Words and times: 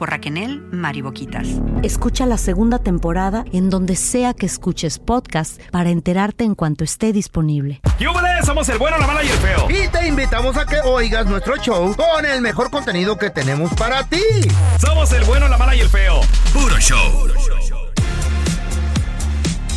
por 0.00 0.08
Raquel 0.08 0.62
Mariboquitas. 0.72 1.46
Escucha 1.82 2.24
la 2.24 2.38
segunda 2.38 2.78
temporada 2.78 3.44
en 3.52 3.68
donde 3.68 3.96
sea 3.96 4.32
que 4.32 4.46
escuches 4.46 4.98
podcast 4.98 5.60
para 5.70 5.90
enterarte 5.90 6.44
en 6.44 6.54
cuanto 6.54 6.84
esté 6.84 7.12
disponible. 7.12 7.82
¡Yúbales! 7.98 8.46
Somos 8.46 8.66
el 8.70 8.78
bueno, 8.78 8.96
la 8.96 9.06
mala 9.06 9.22
y 9.22 9.28
el 9.28 9.36
feo. 9.36 9.68
Y 9.68 9.88
te 9.88 10.08
invitamos 10.08 10.56
a 10.56 10.64
que 10.64 10.80
oigas 10.80 11.26
nuestro 11.26 11.54
show 11.58 11.94
con 11.94 12.24
el 12.24 12.40
mejor 12.40 12.70
contenido 12.70 13.18
que 13.18 13.28
tenemos 13.28 13.74
para 13.74 14.04
ti. 14.04 14.22
Somos 14.78 15.12
el 15.12 15.22
bueno, 15.24 15.48
la 15.48 15.58
mala 15.58 15.76
y 15.76 15.80
el 15.80 15.88
feo. 15.90 16.22
Puro 16.54 16.78
show. 16.78 17.28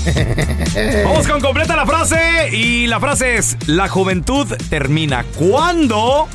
Vamos 1.03 1.27
con 1.27 1.41
completa 1.41 1.75
la 1.75 1.85
frase 1.85 2.49
y 2.55 2.87
la 2.87 3.01
frase 3.01 3.35
es 3.35 3.57
la 3.67 3.89
juventud 3.89 4.47
termina 4.69 5.25
cuando 5.37 6.29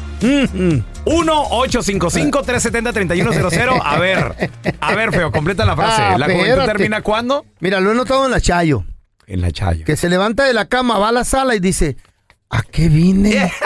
1-855-370-3100. 1.08 3.80
A 3.84 3.98
ver, 3.98 4.50
a 4.80 4.94
ver, 4.94 5.12
feo, 5.12 5.32
completa 5.32 5.64
la 5.64 5.76
frase. 5.76 6.02
Ah, 6.02 6.18
¿La 6.18 6.26
juventud 6.26 6.64
termina 6.66 7.02
cuándo? 7.02 7.44
Mira, 7.60 7.80
lo 7.80 7.92
he 7.92 7.94
notado 7.94 8.24
en 8.24 8.30
la 8.30 8.40
Chayo. 8.40 8.84
En 9.26 9.40
la 9.40 9.50
Chayo. 9.50 9.84
Que 9.84 9.96
se 9.96 10.08
levanta 10.08 10.44
de 10.44 10.54
la 10.54 10.66
cama, 10.66 10.98
va 10.98 11.08
a 11.08 11.12
la 11.12 11.24
sala 11.24 11.54
y 11.54 11.60
dice, 11.60 11.96
¿a 12.50 12.62
qué 12.62 12.88
vine? 12.88 13.50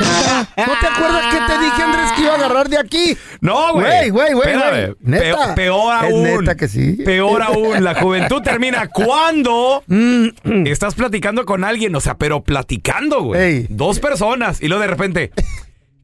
¿No 0.00 0.78
te 0.80 0.86
acuerdas 0.86 1.34
que 1.34 1.52
te 1.52 1.58
dije, 1.62 1.82
Andrés, 1.82 2.12
que 2.16 2.22
iba 2.22 2.32
a 2.32 2.36
agarrar 2.36 2.68
de 2.70 2.78
aquí? 2.78 3.16
No, 3.42 3.74
güey. 3.74 4.08
Güey, 4.08 4.32
güey, 4.32 4.54
güey. 4.56 4.94
Neta. 5.00 5.54
Peor 5.54 6.04
Es 6.06 6.10
aún. 6.10 6.22
neta 6.22 6.54
que 6.56 6.66
sí. 6.66 6.94
Peor 7.04 7.42
aún. 7.42 7.84
La 7.84 7.94
juventud 7.94 8.40
termina 8.42 8.88
cuando 8.88 9.84
Mm, 9.86 10.28
estás 10.66 10.94
platicando 10.94 11.44
con 11.44 11.62
alguien. 11.62 11.94
O 11.94 12.00
sea, 12.00 12.14
pero 12.14 12.42
platicando, 12.42 13.22
güey. 13.22 13.40
Ey. 13.40 13.66
Dos 13.68 14.00
personas. 14.00 14.62
Y 14.62 14.68
luego 14.68 14.80
de 14.80 14.86
repente. 14.88 15.30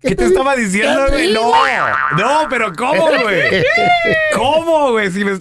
¿Qué 0.00 0.14
te 0.14 0.26
estaba 0.26 0.54
diciendo, 0.54 1.06
güey? 1.08 1.32
No. 1.32 1.52
No, 2.16 2.48
pero 2.48 2.72
¿cómo, 2.76 3.08
güey? 3.22 3.64
¿Cómo, 4.34 4.92
güey? 4.92 5.10
Si 5.10 5.24
me 5.24 5.38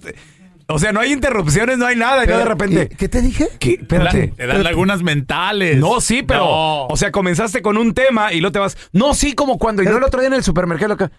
O 0.67 0.79
sea, 0.79 0.91
no 0.91 0.99
hay 0.99 1.13
interrupciones, 1.13 1.77
no 1.77 1.85
hay 1.85 1.95
nada. 1.95 2.23
Y 2.23 2.27
de 2.27 2.45
repente. 2.45 2.89
¿Qué 2.89 3.07
te 3.07 3.21
dije? 3.21 3.49
¿Qué? 3.59 3.73
Espérate. 3.73 4.33
Te 4.35 4.47
dan 4.47 4.63
lagunas 4.63 5.03
mentales. 5.03 5.77
No, 5.77 6.01
sí, 6.01 6.23
pero. 6.23 6.39
No. 6.41 6.85
O 6.87 6.97
sea, 6.97 7.11
comenzaste 7.11 7.61
con 7.61 7.77
un 7.77 7.93
tema 7.93 8.33
y 8.33 8.41
luego 8.41 8.51
te 8.51 8.59
vas. 8.59 8.77
No, 8.91 9.13
sí, 9.13 9.33
como 9.33 9.57
cuando. 9.57 9.83
Y 9.83 9.85
no 9.85 9.97
el 9.97 10.03
otro 10.03 10.19
día 10.19 10.27
en 10.27 10.33
el 10.33 10.43
supermercado 10.43 10.93
acá. 10.93 11.11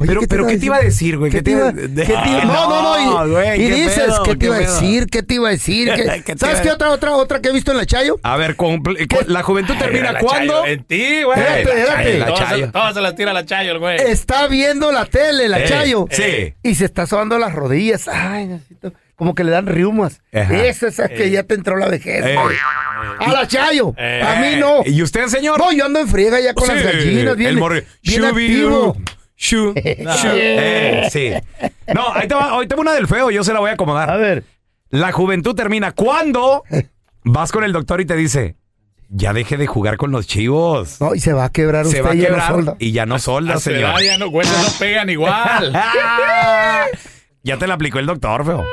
Oye, 0.00 0.06
pero, 0.08 0.20
¿qué 0.20 0.26
te 0.26 0.30
pero 0.30 0.42
iba 0.42 0.48
¿qué 0.50 0.56
a 0.56 0.58
te 0.60 0.66
iba 0.66 0.76
a 0.76 0.80
decir, 0.80 1.18
güey? 1.18 1.30
¿Qué 1.30 1.42
te 1.42 1.50
iba, 1.50 1.72
qué 1.72 1.88
te 1.88 2.02
iba- 2.04 2.44
no, 2.44 2.68
no, 2.70 2.82
no. 2.82 3.26
Y, 3.26 3.30
güey, 3.30 3.62
y 3.62 3.68
qué 3.68 3.74
dices, 3.74 3.94
pedo, 4.04 4.22
¿qué 4.22 4.36
te 4.36 4.46
iba 4.46 4.56
a 4.56 4.58
decir? 4.58 5.06
¿Qué 5.06 5.22
te 5.22 5.34
iba 5.34 5.48
a 5.48 5.50
decir? 5.52 5.92
¿Qué- 5.94 6.22
¿Qué 6.24 6.32
te 6.32 6.38
¿Sabes 6.38 6.60
qué 6.62 6.70
otra, 6.70 6.90
otra, 6.90 7.12
otra 7.16 7.40
que 7.40 7.50
he 7.50 7.52
visto 7.52 7.70
en 7.70 7.76
la 7.76 7.86
Chayo? 7.86 8.18
A 8.22 8.36
ver, 8.36 8.56
comple- 8.56 9.06
la 9.26 9.42
juventud 9.42 9.74
termina. 9.78 10.18
Chayo, 10.18 10.64
En 10.66 10.84
ti, 10.84 11.22
güey. 11.22 11.38
Espérate, 11.38 11.80
espérate. 11.80 12.18
La 12.18 12.26
Todas 12.26 12.38
se- 12.40 12.44
Chayo. 12.46 12.70
Todas 12.72 12.94
se 12.94 13.00
las 13.02 13.14
tira 13.14 13.32
la 13.32 13.44
Chayo, 13.44 13.72
el 13.72 13.78
güey. 13.78 13.98
Está 14.00 14.46
viendo 14.48 14.90
la 14.90 15.04
tele, 15.04 15.48
la 15.48 15.60
Eh, 15.60 15.68
Chayo. 15.68 16.06
sí. 16.10 16.54
Y 16.62 16.74
se 16.74 16.86
está 16.86 17.06
sobando 17.06 17.38
las 17.38 17.54
rodillas. 17.54 18.08
Ay, 18.08 18.46
necesito. 18.46 18.92
Como 19.16 19.34
que 19.34 19.44
le 19.44 19.50
dan 19.50 19.66
riumas. 19.66 20.22
Esa 20.32 20.86
es 20.88 20.96
que 21.10 21.30
ya 21.30 21.42
te 21.42 21.54
entró 21.54 21.76
la 21.76 21.88
vejez. 21.88 22.24
Eh. 22.24 22.36
A 23.18 23.30
la 23.32 23.46
Chayo. 23.46 23.92
Eh. 23.98 24.22
A 24.26 24.40
mí 24.40 24.56
no. 24.58 24.80
¿Y 24.86 25.02
usted, 25.02 25.26
señor? 25.26 25.58
No, 25.58 25.70
yo 25.72 25.84
ando 25.84 26.00
en 26.00 26.08
friega 26.08 26.40
ya 26.40 26.54
con 26.54 26.66
las 26.68 26.82
gallinas. 26.82 27.36
Bien, 27.36 27.58
el 27.58 27.84
bien 28.02 28.24
activo. 28.24 28.96
Shu, 29.42 29.72
shu. 29.74 30.28
Eh, 30.34 31.08
sí. 31.10 31.32
No, 31.94 32.12
ahí 32.12 32.28
te 32.28 32.34
va, 32.34 32.58
ahí 32.58 32.66
te 32.66 32.74
va 32.74 32.82
una 32.82 32.92
del 32.92 33.06
feo, 33.06 33.30
yo 33.30 33.42
se 33.42 33.54
la 33.54 33.60
voy 33.60 33.70
a 33.70 33.72
acomodar. 33.72 34.10
A 34.10 34.16
ver. 34.18 34.44
La 34.90 35.12
juventud 35.12 35.54
termina 35.54 35.92
cuando 35.92 36.62
vas 37.24 37.50
con 37.50 37.64
el 37.64 37.72
doctor 37.72 38.02
y 38.02 38.04
te 38.04 38.16
dice, 38.16 38.56
ya 39.08 39.32
deje 39.32 39.56
de 39.56 39.66
jugar 39.66 39.96
con 39.96 40.10
los 40.10 40.26
chivos. 40.26 41.00
No, 41.00 41.14
y 41.14 41.20
se 41.20 41.32
va 41.32 41.44
a 41.44 41.52
quebrar 41.52 41.86
Se 41.86 42.02
usted 42.02 42.04
va 42.04 42.10
a 42.10 42.14
y 42.14 42.18
ya 42.18 42.28
no 42.28 42.34
quebrar 42.34 42.48
solda. 42.52 42.76
y 42.78 42.92
ya 42.92 43.06
no 43.06 43.18
solda, 43.18 43.54
A 43.54 43.56
su 43.60 43.70
señor. 43.70 44.02
ya 44.02 44.18
no, 44.18 44.28
güey, 44.28 44.46
no 44.46 44.78
pegan 44.78 45.08
igual. 45.08 45.72
ya 47.42 47.56
te 47.56 47.66
la 47.66 47.74
aplicó 47.74 47.98
el 47.98 48.06
doctor, 48.06 48.44
feo. 48.44 48.64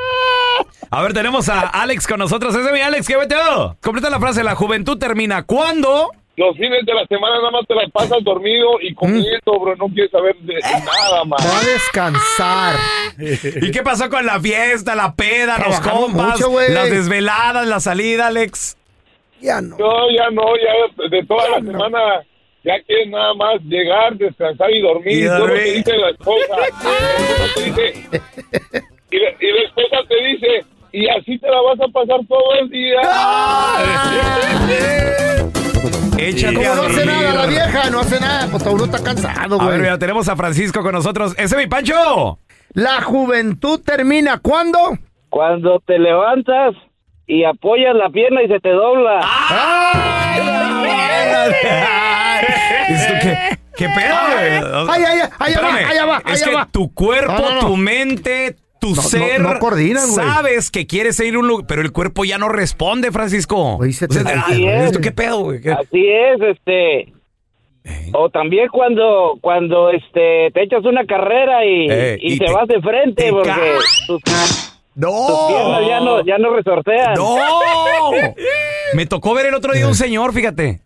A 0.90 1.02
ver, 1.02 1.12
tenemos 1.14 1.48
a 1.48 1.60
Alex 1.60 2.06
con 2.06 2.18
nosotros. 2.18 2.54
Ese 2.54 2.66
es 2.66 2.72
mi 2.72 2.80
Alex, 2.80 3.06
¿qué 3.06 3.16
veteo? 3.16 3.76
Completa 3.80 4.10
la 4.10 4.20
frase, 4.20 4.42
la 4.44 4.54
juventud 4.54 4.98
termina 4.98 5.44
cuando... 5.44 6.10
Los 6.38 6.56
fines 6.56 6.86
de 6.86 6.94
la 6.94 7.04
semana 7.06 7.38
nada 7.38 7.50
más 7.50 7.66
te 7.66 7.74
la 7.74 7.82
pasas 7.92 8.22
dormido 8.22 8.80
y 8.80 8.94
comiendo, 8.94 9.58
bro. 9.60 9.74
No 9.74 9.88
quieres 9.88 10.12
saber 10.12 10.36
de 10.36 10.54
nada 10.60 11.24
más. 11.24 11.44
Va 11.44 11.58
a 11.58 11.64
descansar. 11.64 12.76
¿Y 13.60 13.72
qué 13.72 13.82
pasó 13.82 14.08
con 14.08 14.24
la 14.24 14.38
fiesta, 14.38 14.94
la 14.94 15.12
peda, 15.16 15.58
los 15.58 15.80
compas, 15.80 16.40
mucho, 16.40 16.52
las 16.70 16.90
desveladas, 16.90 17.66
la 17.66 17.80
salida, 17.80 18.28
Alex? 18.28 18.76
Ya 19.40 19.60
no. 19.60 19.76
No, 19.78 20.10
ya 20.12 20.30
no, 20.30 20.44
ya 20.56 21.08
de 21.10 21.24
toda 21.24 21.48
la 21.48 21.56
semana 21.60 21.98
ya 22.62 22.74
quieres 22.86 23.08
nada 23.08 23.34
más 23.34 23.60
llegar, 23.64 24.14
descansar 24.16 24.70
y 24.70 24.80
dormir. 24.80 25.18
Y 25.18 25.26
todo 25.26 25.38
dormir. 25.40 25.62
que 25.64 25.72
dice 25.72 25.96
la 25.96 26.10
esposa. 26.10 26.56
La 26.56 26.66
esposa 26.68 27.54
te 27.56 27.62
dice- 27.64 27.94
y, 29.10 29.18
la, 29.18 29.30
y 29.40 29.52
la 29.52 29.62
esposa 29.62 29.96
te 30.08 30.24
dice, 30.24 30.64
y 30.92 31.08
así 31.08 31.36
te 31.38 31.48
la 31.50 31.60
vas 31.62 31.80
a 31.80 31.88
pasar 31.88 32.20
todo 32.28 32.54
el 32.60 32.70
día. 32.70 33.00
Échate 36.18 36.54
Como 36.54 36.72
a 36.72 36.74
no 36.74 36.82
hace 36.82 37.06
nada 37.06 37.32
la 37.34 37.46
vieja, 37.46 37.90
no 37.90 38.00
hace 38.00 38.20
nada, 38.20 38.48
pues 38.50 38.62
todo 38.64 38.74
uno 38.74 38.84
está 38.86 39.02
cansado, 39.02 39.54
A 39.60 39.64
ver, 39.64 39.68
güey. 39.68 39.80
mira, 39.80 39.98
tenemos 39.98 40.28
a 40.28 40.36
Francisco 40.36 40.82
con 40.82 40.92
nosotros. 40.92 41.32
¡Ese 41.38 41.54
es 41.54 41.56
mi 41.56 41.66
Pancho! 41.66 42.38
La 42.74 43.00
juventud 43.02 43.80
termina 43.84 44.38
¿cuándo? 44.38 44.78
Cuando 45.30 45.80
te 45.86 45.98
levantas 45.98 46.74
y 47.26 47.44
apoyas 47.44 47.94
la 47.94 48.10
pierna 48.10 48.42
y 48.42 48.48
se 48.48 48.58
te 48.60 48.70
dobla. 48.70 49.20
¿Esto 52.88 53.14
qué, 53.22 53.58
qué 53.76 53.88
pedo, 53.88 54.16
güey? 54.32 54.88
Ay, 54.90 55.04
ay, 55.06 55.18
ay, 55.38 55.54
allá 55.54 55.60
va, 55.60 55.74
allá 55.76 56.06
va, 56.06 56.22
Es 56.32 56.42
que 56.42 56.56
tu 56.72 56.92
cuerpo, 56.94 57.42
tu 57.60 57.76
mente, 57.76 58.56
tu 58.80 58.90
No, 58.90 58.96
no- 58.96 59.02
ser 59.02 59.40
no 59.40 59.58
coordinan, 59.58 60.04
güey. 60.10 60.26
sabes 60.26 60.70
que 60.70 60.86
quieres 60.86 61.18
ir 61.20 61.34
a 61.34 61.38
un 61.38 61.48
lugar, 61.48 61.66
pero 61.66 61.82
el 61.82 61.92
cuerpo 61.92 62.24
ya 62.24 62.38
no 62.38 62.48
responde, 62.48 63.10
Francisco. 63.12 63.76
O 63.76 63.84
sea, 63.92 64.08
te- 64.08 64.18
ay, 64.20 64.34
Así 64.46 64.66
es. 64.66 64.84
¿esto 64.86 65.00
qué 65.00 65.10
pedo, 65.12 65.40
güey? 65.40 65.60
¿Qué- 65.60 65.72
Así 65.72 66.06
es, 66.08 66.40
este. 66.40 67.12
O 68.12 68.28
también 68.28 68.68
cuando 68.68 69.38
cuando 69.40 69.88
este 69.90 70.50
te 70.52 70.62
echas 70.62 70.84
una 70.84 71.06
carrera 71.06 71.64
y, 71.64 71.86
Eh, 71.90 72.18
y 72.20 72.34
y 72.34 72.38
te, 72.38 72.44
te- 72.46 72.52
vas 72.52 72.68
de 72.68 72.80
frente 72.82 73.22
te 73.24 73.30
porque 73.30 73.50
tus, 74.06 74.20
¡No! 74.94 75.26
tus 75.26 75.48
piernas 75.48 75.80
ya 75.88 76.00
no 76.00 76.24
ya 76.24 76.38
no 76.38 76.54
resortean. 76.54 77.14
¡No! 77.14 77.36
Me 78.94 79.06
tocó 79.06 79.34
ver 79.34 79.46
el 79.46 79.54
otro 79.54 79.72
día 79.72 79.86
un 79.86 79.94
señor, 79.94 80.32
fíjate. 80.34 80.80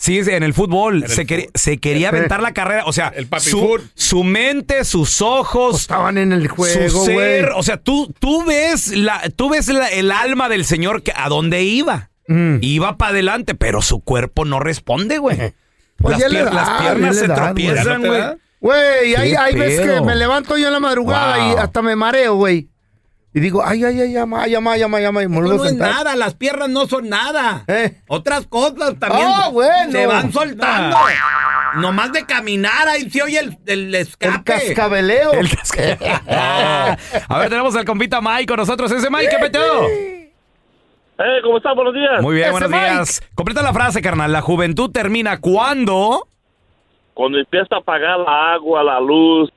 Sí, 0.00 0.18
en 0.20 0.44
el 0.44 0.54
fútbol. 0.54 1.04
se, 1.08 1.26
quería, 1.26 1.48
se 1.54 1.78
quería 1.78 2.10
aventar 2.10 2.40
la 2.40 2.52
carrera. 2.54 2.84
O 2.86 2.92
sea, 2.92 3.12
su, 3.38 3.80
su 3.94 4.22
mente, 4.22 4.84
sus 4.84 5.20
ojos. 5.20 5.80
Estaban 5.80 6.16
en 6.18 6.32
el 6.32 6.46
juego, 6.46 6.88
su 6.88 7.04
ser. 7.04 7.50
O 7.56 7.64
sea, 7.64 7.78
tú, 7.78 8.14
tú 8.20 8.44
ves, 8.44 8.96
la, 8.96 9.20
tú 9.34 9.50
ves 9.50 9.66
la- 9.66 9.88
el 9.88 10.12
alma 10.12 10.48
del 10.48 10.64
señor 10.64 11.02
que, 11.02 11.12
a 11.16 11.28
dónde 11.28 11.64
iba. 11.64 12.10
Mm. 12.28 12.58
Iba 12.60 12.96
para 12.96 13.10
adelante, 13.10 13.54
pero 13.56 13.82
su 13.82 13.98
cuerpo 14.00 14.44
no 14.44 14.60
responde, 14.60 15.18
güey. 15.18 15.36
Pues 16.00 16.16
las, 16.16 16.30
pier- 16.30 16.44
da, 16.44 16.78
piernas 16.80 17.16
se 17.16 17.26
da, 17.26 17.34
güey. 17.34 17.44
tropiezan, 17.46 17.84
¿Ya 17.84 17.94
no 17.96 18.02
te 18.02 18.08
güey. 18.08 18.22
Güey, 18.60 19.14
hay, 19.16 19.30
¿Qué 19.32 19.36
hay 19.36 19.54
veces 19.56 19.80
que 19.90 20.00
me 20.00 20.14
levanto 20.14 20.56
yo 20.56 20.68
en 20.68 20.72
la 20.74 20.78
madrugada 20.78 21.38
Wow. 21.38 21.52
y 21.52 21.56
hasta 21.58 21.82
me 21.82 21.96
mareo, 21.96 22.36
güey. 22.36 22.68
Y 23.38 23.40
digo, 23.40 23.62
ay, 23.64 23.84
ay, 23.84 24.00
ay, 24.00 24.12
llama, 24.12 24.48
llama, 24.48 24.76
llama, 24.76 24.98
llama, 25.00 25.22
y 25.22 25.28
me 25.28 25.36
vuelvo 25.36 25.54
No 25.54 25.62
a 25.62 25.66
es 25.66 25.70
sentar. 25.70 25.90
nada, 25.92 26.16
las 26.16 26.34
piernas 26.34 26.68
no 26.70 26.86
son 26.88 27.08
nada. 27.08 27.64
Otras 28.08 28.48
cosas 28.48 28.98
también 28.98 29.28
Ah, 29.32 29.48
bueno. 29.52 29.92
se 29.92 30.06
van 30.06 30.32
soltando. 30.32 30.96
Nomás 31.76 32.10
de 32.12 32.26
caminar, 32.26 32.88
ahí 32.88 33.08
se 33.08 33.22
oye 33.22 33.38
el, 33.38 33.56
el 33.66 33.94
escape. 33.94 34.34
El 34.34 34.42
cascabeleo. 34.42 35.32
El 35.34 35.48
casca- 35.48 36.18
A 37.28 37.38
ver, 37.38 37.48
tenemos 37.48 37.76
al 37.76 37.84
compita 37.84 38.20
Mike 38.20 38.46
con 38.46 38.56
nosotros. 38.56 38.90
Ese 38.90 39.08
Mike, 39.08 39.28
¿qué 39.30 39.38
peteo? 39.38 39.84
Eh, 39.86 41.40
¿cómo 41.44 41.58
estás? 41.58 41.74
Buenos 41.76 41.94
días. 41.94 42.20
Muy 42.20 42.34
bien, 42.34 42.46
Ese 42.46 42.52
buenos 42.52 42.70
Mike. 42.70 42.84
días. 42.90 43.22
Completa 43.36 43.62
la 43.62 43.72
frase, 43.72 44.02
carnal. 44.02 44.32
La 44.32 44.40
juventud 44.40 44.90
termina 44.90 45.38
cuando. 45.40 46.26
Cuando 47.14 47.38
empieza 47.38 47.76
a 47.76 47.80
pagar 47.82 48.18
la 48.18 48.54
agua, 48.54 48.82
la 48.82 48.98
luz, 49.00 49.50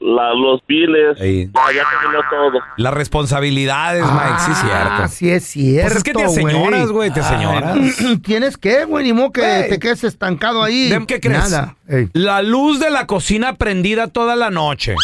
la, 0.00 0.34
los 0.34 0.60
biles, 0.66 1.18
ya, 1.18 1.24
ya 1.24 1.84
terminó 1.88 2.22
todo. 2.30 2.60
Las 2.76 2.94
responsabilidades, 2.94 4.04
Mike, 4.04 4.38
sí, 4.46 4.52
cierto. 4.54 5.02
Ah, 5.02 5.08
sí 5.08 5.30
es 5.30 5.44
cierto, 5.44 5.86
Pues 5.88 5.96
es 5.96 6.04
que 6.04 6.12
te 6.12 6.24
aseñoras, 6.24 6.88
güey, 6.90 7.10
te 7.10 7.20
aseñoras. 7.20 7.76
¿Tienes 8.22 8.56
qué, 8.56 8.84
güey? 8.84 9.04
Ni 9.04 9.12
modo 9.12 9.32
que 9.32 9.66
te 9.68 9.78
quedes 9.78 10.04
estancado 10.04 10.62
ahí. 10.62 10.88
¿De 10.90 11.06
¿Qué 11.06 11.20
crees? 11.20 11.50
Nada. 11.50 11.76
La 12.12 12.42
luz 12.42 12.80
de 12.80 12.90
la 12.90 13.06
cocina 13.06 13.54
prendida 13.54 14.08
toda 14.08 14.36
la 14.36 14.50
noche. 14.50 14.94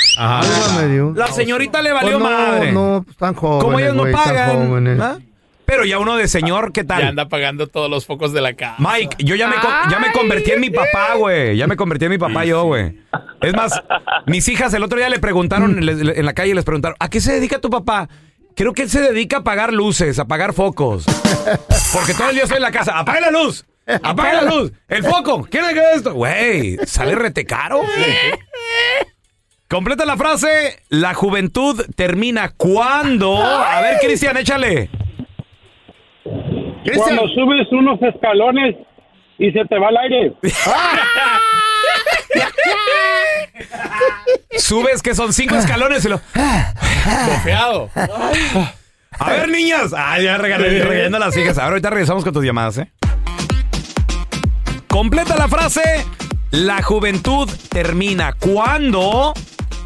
Dios. 0.91 1.17
La 1.17 1.29
señorita 1.29 1.81
le 1.83 1.93
valió 1.93 2.19
Pues 2.19 2.31
no, 2.31 2.39
madre. 2.39 2.73
No, 2.73 3.05
están 3.09 3.35
jóvenes, 3.35 3.65
Como 3.65 3.79
ellos 3.79 3.95
no 3.95 4.03
güey, 4.03 4.15
están 4.15 4.27
pagan. 4.35 4.69
jóvenes. 4.69 5.01
¿ah? 5.01 5.19
Pero 5.65 5.85
ya 5.85 5.99
uno 5.99 6.17
de 6.17 6.29
señor, 6.29 6.73
¿qué 6.73 6.85
tal? 6.85 7.03
Ya 7.03 7.09
anda 7.09 7.29
pagando 7.29 7.67
todos 7.67 7.89
los 7.91 8.05
focos 8.07 8.33
de 8.33 8.41
la 8.41 8.55
casa. 8.55 8.77
Mike, 8.79 9.17
yo 9.25 9.35
ya 9.37 9.49
me, 9.49 9.57
ya 9.91 9.99
me 9.99 10.13
convertí 10.13 10.51
en 10.53 10.61
mi 10.61 10.71
papá, 10.71 11.15
güey. 11.17 11.57
Ya 11.57 11.67
me 11.67 11.77
convertí 11.77 12.05
en 12.07 12.11
mi 12.13 12.19
papá 12.19 12.45
yo, 12.45 12.65
güey. 12.65 12.99
Es 13.41 13.55
más, 13.55 13.81
mis 14.27 14.47
hijas 14.49 14.73
el 14.75 14.83
otro 14.83 14.99
día 14.99 15.09
le 15.09 15.19
preguntaron, 15.19 15.85
le- 15.85 16.19
en 16.19 16.27
la 16.27 16.33
calle 16.35 16.55
les 16.55 16.65
preguntaron, 16.65 16.97
¿a 17.01 17.09
qué 17.09 17.21
se 17.21 17.33
dedica 17.33 17.59
tu 17.61 17.71
papá? 17.71 18.09
Creo 18.55 18.75
que 18.75 18.83
él 18.83 18.91
se 18.91 19.01
dedica 19.01 19.39
a 19.39 19.41
apagar 19.41 19.73
luces, 19.73 20.19
a 20.19 20.23
apagar 20.23 20.53
focos. 20.53 21.05
Porque 21.95 22.13
todo 22.15 22.29
el 22.29 22.35
día 22.35 22.45
estoy 22.45 22.57
en 22.59 22.63
la 22.63 22.71
casa. 22.71 22.99
¡Apaga 22.99 23.21
la 23.21 23.31
luz! 23.31 23.65
¡Apaga 24.03 24.43
la 24.43 24.55
luz! 24.55 24.73
¡El 24.89 25.03
foco! 25.05 25.49
¿Quién 25.51 25.65
es 25.65 25.77
esto? 25.97 26.13
Güey, 26.13 26.77
sale 26.87 27.15
rete 27.15 27.45
caro. 27.47 27.81
Completa 29.69 30.05
la 30.05 30.17
frase. 30.17 30.83
La 30.91 31.15
juventud 31.15 31.83
termina 31.97 32.51
cuando. 32.57 33.43
A 33.43 33.81
ver, 33.81 33.99
Cristian, 34.01 34.37
échale. 34.37 34.91
Cuando 36.97 37.29
subes 37.29 37.69
unos 37.71 38.03
escalones 38.03 38.75
y 39.39 39.53
se 39.53 39.65
te 39.65 39.79
va 39.79 39.91
el 39.91 39.97
aire. 39.97 40.33
Subes 44.59 45.03
que 45.03 45.15
son 45.15 45.33
cinco 45.33 45.55
escalones 45.57 46.05
y 46.05 46.09
lo. 46.09 46.21
Bofeado. 47.27 47.89
A 49.19 49.31
ver, 49.31 49.49
niñas. 49.49 49.95
Ah, 49.97 50.21
ya 50.21 50.37
regalé, 50.39 50.85
regañando 50.85 51.17
a 51.19 51.21
las 51.21 51.37
hijas. 51.37 51.59
Ahora 51.59 51.71
ahorita 51.71 51.91
regresamos 51.91 52.25
con 52.25 52.33
tus 52.33 52.45
llamadas, 52.45 52.79
¿eh? 52.79 52.91
Completa 54.89 55.37
la 55.37 55.49
frase. 55.49 55.83
La 56.51 56.83
juventud 56.83 57.49
termina 57.71 58.33
cuando. 58.35 59.33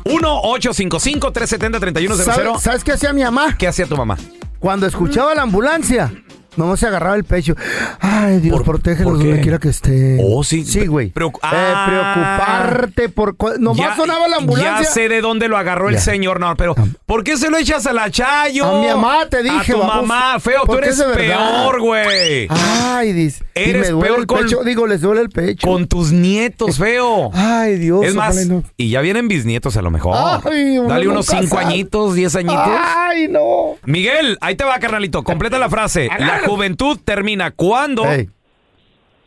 1-855-370-3100. 0.05 2.15
¿Sabes, 2.15 2.63
¿Sabes 2.63 2.85
qué 2.85 2.93
hacía 2.93 3.13
mi 3.13 3.25
mamá? 3.25 3.57
¿Qué 3.59 3.67
hacía 3.67 3.87
tu 3.87 3.97
mamá? 3.97 4.17
Cuando 4.61 4.87
escuchaba 4.87 5.35
la 5.35 5.43
ambulancia, 5.43 6.13
no 6.57 6.77
se 6.77 6.87
agarraba 6.87 7.17
el 7.17 7.25
pecho. 7.25 7.55
Ay, 8.01 8.39
Dios, 8.41 8.63
protégelos 8.63 9.13
por 9.15 9.21
qué? 9.23 9.27
donde 9.29 9.43
quiera 9.43 9.59
que 9.59 9.69
esté. 9.69 10.19
Oh, 10.23 10.43
sí. 10.45 10.65
Sí, 10.65 10.87
güey. 10.87 11.13
Preocu- 11.13 11.37
Eh, 11.43 11.49
Ah. 11.53 11.87
preocuparte 11.87 13.09
por... 13.09 13.37
cu- 13.37 13.55
Nomás 13.59 13.91
Ya- 13.91 13.97
sonaba 13.97 14.29
la 14.29 14.37
ambulancia. 14.37 14.83
Ya 14.83 14.85
sé 14.85 15.09
de 15.09 15.21
dónde 15.21 15.49
lo 15.49 15.57
agarró 15.57 15.89
el 15.89 15.97
Ya. 15.97 16.01
señor, 16.01 16.41
no, 16.41 16.55
pero 16.57 16.75
¿por 17.07 17.25
qué 17.25 17.37
se 17.37 17.51
lo 17.51 17.57
echas 17.59 17.87
a 17.87 17.93
la 17.93 18.11
Chayo? 18.11 18.65
A 18.67 18.81
mi 18.81 18.87
mamá 18.89 19.27
te 19.29 19.43
dije, 19.43 19.73
A 19.73 19.75
tu 19.75 19.79
baboso. 19.81 20.03
mamá, 20.03 20.41
feo, 20.41 20.61
tú 20.63 20.67
Porque 20.67 20.87
eres 20.87 20.99
es 20.99 21.07
de 21.07 21.07
verdad. 21.15 21.63
peor, 21.63 21.81
güey. 21.81 22.49
Ay, 22.51 23.13
dice. 23.13 23.45
y 23.55 23.61
Eres 23.71 23.83
me 23.83 23.89
duele 23.89 24.07
peor 24.09 24.19
el 24.21 24.27
con- 24.27 24.43
pecho. 24.45 24.65
Digo, 24.65 24.87
les 24.87 25.01
duele 25.01 25.21
el 25.23 25.31
pecho. 25.31 25.67
Con 25.67 25.87
tus 25.87 26.13
nietos, 26.13 26.79
feo. 26.79 27.31
Ay, 27.33 27.77
Dios. 27.79 28.05
Es 28.05 28.15
más, 28.15 28.45
y 28.45 28.49
no. 28.49 28.63
y 28.77 28.91
ya 28.91 29.01
vienen 29.01 29.29
bisnietos 29.29 29.77
a 29.77 29.83
lo 29.83 29.91
mejor. 29.91 30.15
Ay, 30.45 30.79
uno 30.79 30.89
Dale 30.89 31.09
unos 31.09 31.27
nunca 31.29 31.41
cinco 31.43 31.57
sabe. 31.57 31.67
añitos, 31.73 32.15
diez 32.15 32.35
añitos. 32.37 32.57
Ay, 32.69 33.29
no. 33.29 33.77
Miguel, 33.85 34.37
ahí 34.41 34.57
te 34.57 34.65
va, 34.65 34.79
carnalito. 34.79 35.23
Completa 35.25 35.59
la 35.59 35.71
frase. 35.71 36.09
La 36.19 36.41
juventud 36.47 36.99
termina 37.05 37.51
cuando. 37.51 38.05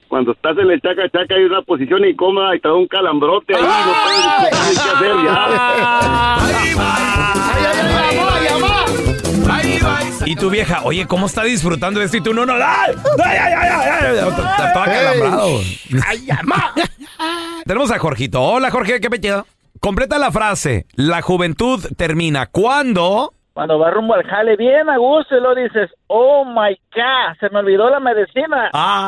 Cuando 0.08 0.32
estás 0.32 0.58
en 0.58 0.72
el 0.72 0.82
chaca 0.82 1.04
chaca 1.10 1.36
hay 1.36 1.44
una 1.44 1.62
posición 1.62 2.04
incómoda 2.04 2.56
y 2.56 2.60
te 2.60 2.68
da 2.68 2.74
un 2.74 2.88
calambrote 2.88 3.56
ahí, 3.56 3.62
no 3.62 3.70
puedes 4.04 4.26
no 4.26 4.32
sabes 4.58 4.80
qué 4.82 4.90
hacer 4.90 5.16
ya. 5.24 6.40
Y 10.26 10.36
tu 10.36 10.50
vieja, 10.50 10.82
oye, 10.84 11.08
¿cómo 11.08 11.26
está 11.26 11.44
disfrutando 11.44 12.00
de 12.00 12.06
esto? 12.06 12.18
Y 12.18 12.22
tú 12.22 12.34
no, 12.34 12.46
no, 12.46 12.54
¡ay! 12.54 12.62
¡ay, 12.62 13.38
ay, 13.38 13.54
ay! 13.54 13.70
ay, 13.72 13.90
ay! 14.02 14.18
Está 14.30 14.74
todo 14.74 14.84
acalambrado. 14.84 15.62
¡Ay, 16.06 16.28
mamá! 16.28 16.74
Tenemos 17.66 17.90
a 17.92 18.00
Jorgito. 18.00 18.42
Hola, 18.42 18.70
Jorge, 18.70 19.00
¿qué 19.00 19.10
pedo? 19.10 19.46
Completa 19.80 20.20
la 20.20 20.32
frase. 20.32 20.86
La 20.94 21.22
juventud 21.22 21.84
termina 21.98 22.46
cuando. 22.48 23.34
Cuando 23.60 23.78
va 23.78 23.92
rumbo 23.92 24.14
al 24.14 24.24
jale 24.24 24.56
bien 24.56 24.90
a 24.90 24.98
gusto 24.98 25.36
y 25.36 25.42
lo 25.42 25.54
dices, 25.54 25.90
oh 26.08 26.46
my 26.46 26.74
God, 26.96 27.38
se 27.42 27.50
me 27.50 27.60
olvidó 27.60 27.90
la 27.90 28.00
medicina. 28.00 28.70
Ah, 28.72 29.06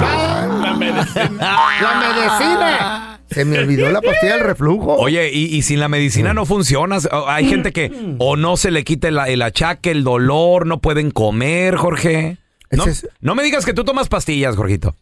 la 0.62 0.74
medicina. 0.74 1.30
La 1.82 1.96
medicina. 1.96 3.20
Se 3.28 3.46
me 3.46 3.60
olvidó 3.60 3.90
la 3.90 4.02
pastilla 4.02 4.34
del 4.34 4.44
reflujo. 4.44 4.94
Oye, 4.96 5.30
y, 5.32 5.56
y 5.56 5.62
sin 5.62 5.80
la 5.80 5.88
medicina 5.88 6.34
no 6.34 6.46
funciona. 6.46 6.98
Hay 7.28 7.48
gente 7.48 7.72
que 7.72 7.94
o 8.20 8.36
no 8.36 8.58
se 8.58 8.72
le 8.72 8.84
quita 8.84 9.08
el, 9.08 9.20
el 9.20 9.42
achaque, 9.42 9.90
el 9.90 10.04
dolor, 10.04 10.68
no 10.68 10.82
pueden 10.82 11.12
comer, 11.12 11.78
Jorge. 11.78 12.36
No, 12.72 12.84
no 13.22 13.36
me 13.36 13.44
digas 13.44 13.66
que 13.66 13.74
tú 13.74 13.86
tomas 13.86 14.10
pastillas, 14.10 14.58
Jorgito. 14.58 14.96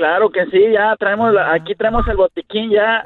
Claro 0.00 0.30
que 0.30 0.46
sí, 0.46 0.62
ya 0.72 0.96
traemos, 0.98 1.30
la- 1.34 1.52
aquí 1.52 1.74
traemos 1.74 2.08
el 2.08 2.16
botiquín 2.16 2.70
ya. 2.70 3.02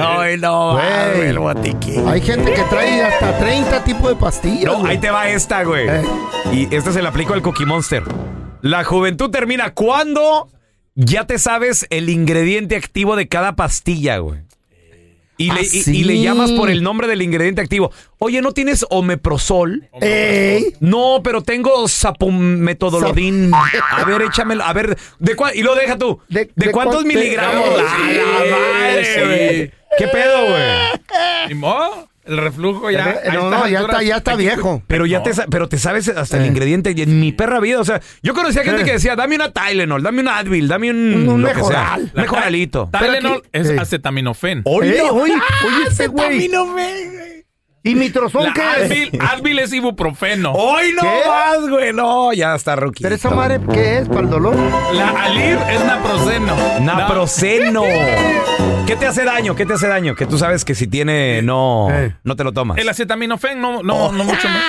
Ay, 0.00 0.36
no, 0.40 0.72
Güey. 0.72 1.28
el 1.28 1.38
botiquín. 1.38 2.08
Hay 2.08 2.22
gente 2.22 2.54
que 2.54 2.62
trae 2.70 3.02
hasta 3.02 3.36
30 3.38 3.84
tipos 3.84 4.08
de 4.08 4.16
pastillas. 4.16 4.72
No, 4.72 4.78
güey. 4.78 4.92
ahí 4.92 4.98
te 4.98 5.10
va 5.10 5.28
esta, 5.28 5.62
güey. 5.64 5.86
Eh. 5.86 6.02
Y 6.54 6.74
esta 6.74 6.90
se 6.90 7.02
la 7.02 7.10
aplico 7.10 7.34
al 7.34 7.42
Cookie 7.42 7.66
Monster. 7.66 8.02
La 8.62 8.82
juventud 8.82 9.30
termina 9.30 9.74
cuando 9.74 10.48
ya 10.94 11.26
te 11.26 11.38
sabes 11.38 11.86
el 11.90 12.08
ingrediente 12.08 12.76
activo 12.76 13.14
de 13.14 13.28
cada 13.28 13.54
pastilla, 13.54 14.16
güey. 14.16 14.40
Y, 15.38 15.50
le, 15.52 15.60
Ah, 15.60 15.62
y- 15.62 15.66
sí. 15.66 15.96
y 15.98 16.04
le 16.04 16.20
llamas 16.20 16.50
por 16.52 16.70
el 16.70 16.82
nombre 16.82 17.06
del 17.08 17.20
ingrediente 17.20 17.60
activo. 17.60 17.90
Oye, 18.18 18.40
¿no 18.40 18.52
tienes 18.52 18.86
omeprosol? 18.88 19.88
Ey. 20.00 20.72
No, 20.80 21.20
pero 21.22 21.42
tengo 21.42 21.86
sapumetodolodín. 21.88 23.52
A 23.54 24.04
ver, 24.04 24.22
échamelo. 24.22 24.64
A 24.64 24.72
ver, 24.72 24.96
¿de 25.18 25.36
cuál? 25.36 25.54
Y 25.56 25.62
lo 25.62 25.74
deja 25.74 25.98
tú. 25.98 26.20
¿De, 26.28 26.50
de 26.54 26.70
cuántos 26.72 27.02
cuánto- 27.02 27.08
miligramos? 27.08 27.68
de- 27.68 27.80
¡A 27.82 28.44
la 28.44 28.56
madre, 28.56 29.24
güey! 29.26 29.72
¿Qué 29.98 30.08
pedo, 30.08 30.46
güey? 30.46 31.48
Ni 31.48 31.54
modo, 31.54 32.08
El 32.26 32.38
reflujo 32.38 32.90
ya. 32.90 33.10
Eh, 33.24 33.30
no, 33.32 33.50
no, 33.50 33.68
ya 33.68 33.80
está, 33.80 34.02
ya 34.02 34.16
está 34.16 34.34
viejo. 34.34 34.82
Pero 34.86 35.06
ya 35.06 35.22
te, 35.22 35.30
pero 35.50 35.68
te 35.68 35.78
sabes 35.78 36.08
hasta 36.08 36.38
el 36.38 36.46
ingrediente 36.46 36.92
y 36.96 37.02
en 37.02 37.20
mi 37.20 37.32
perra 37.32 37.60
vida. 37.60 37.80
O 37.80 37.84
sea, 37.84 38.00
yo 38.22 38.34
conocía 38.34 38.62
gente 38.64 38.82
Eh. 38.82 38.84
que 38.84 38.92
decía, 38.92 39.14
dame 39.16 39.36
una 39.36 39.52
Tylenol, 39.52 40.02
dame 40.02 40.22
un 40.22 40.28
Advil, 40.28 40.66
dame 40.68 40.90
un, 40.90 41.28
Un 41.28 41.42
lo 41.42 41.48
que 41.48 41.54
sea. 41.54 41.62
Mejoral. 41.62 42.00
Un 42.14 42.20
Mejoralito. 42.22 42.88
Tylenol 42.92 43.42
es 43.52 43.70
Eh. 43.70 43.76
acetaminofén. 43.78 44.62
Oye, 44.64 45.00
oye, 45.02 45.34
ese 45.88 46.08
güey. 46.08 46.24
Acetaminofén, 46.26 47.12
güey. 47.12 47.35
¿Y 47.86 47.94
mi 47.94 48.10
trozón 48.10 48.52
qué 48.52 48.62
Advil, 48.62 49.10
es? 49.12 49.20
Advil 49.20 49.58
es 49.60 49.72
ibuprofeno. 49.72 50.52
¡Hoy 50.52 50.92
no 50.92 51.02
¿Qué? 51.02 51.20
más, 51.28 51.68
güey! 51.68 51.92
No, 51.92 52.32
ya 52.32 52.56
está 52.56 52.74
Rocky. 52.74 53.04
¿Pero 53.04 53.14
esa 53.14 53.30
madre 53.30 53.60
qué 53.72 53.98
es? 53.98 54.08
¿Para 54.08 54.22
el 54.22 54.30
dolor? 54.30 54.56
La 54.92 55.10
Alir 55.10 55.56
es 55.70 55.84
naproxeno. 55.84 56.56
Naproceno. 56.80 57.84
¿Qué 58.88 58.96
te 58.96 59.06
hace 59.06 59.24
daño? 59.24 59.54
¿Qué 59.54 59.66
te 59.66 59.74
hace 59.74 59.86
daño? 59.86 60.16
Que 60.16 60.26
tú 60.26 60.36
sabes 60.36 60.64
que 60.64 60.74
si 60.74 60.88
tiene, 60.88 61.42
no, 61.42 61.88
no 62.24 62.36
te 62.36 62.42
lo 62.42 62.52
tomas. 62.52 62.76
El 62.78 62.88
acetaminofén 62.88 63.60
no, 63.60 63.84
no, 63.84 64.10
no 64.10 64.24
mucho 64.24 64.48
más. 64.48 64.62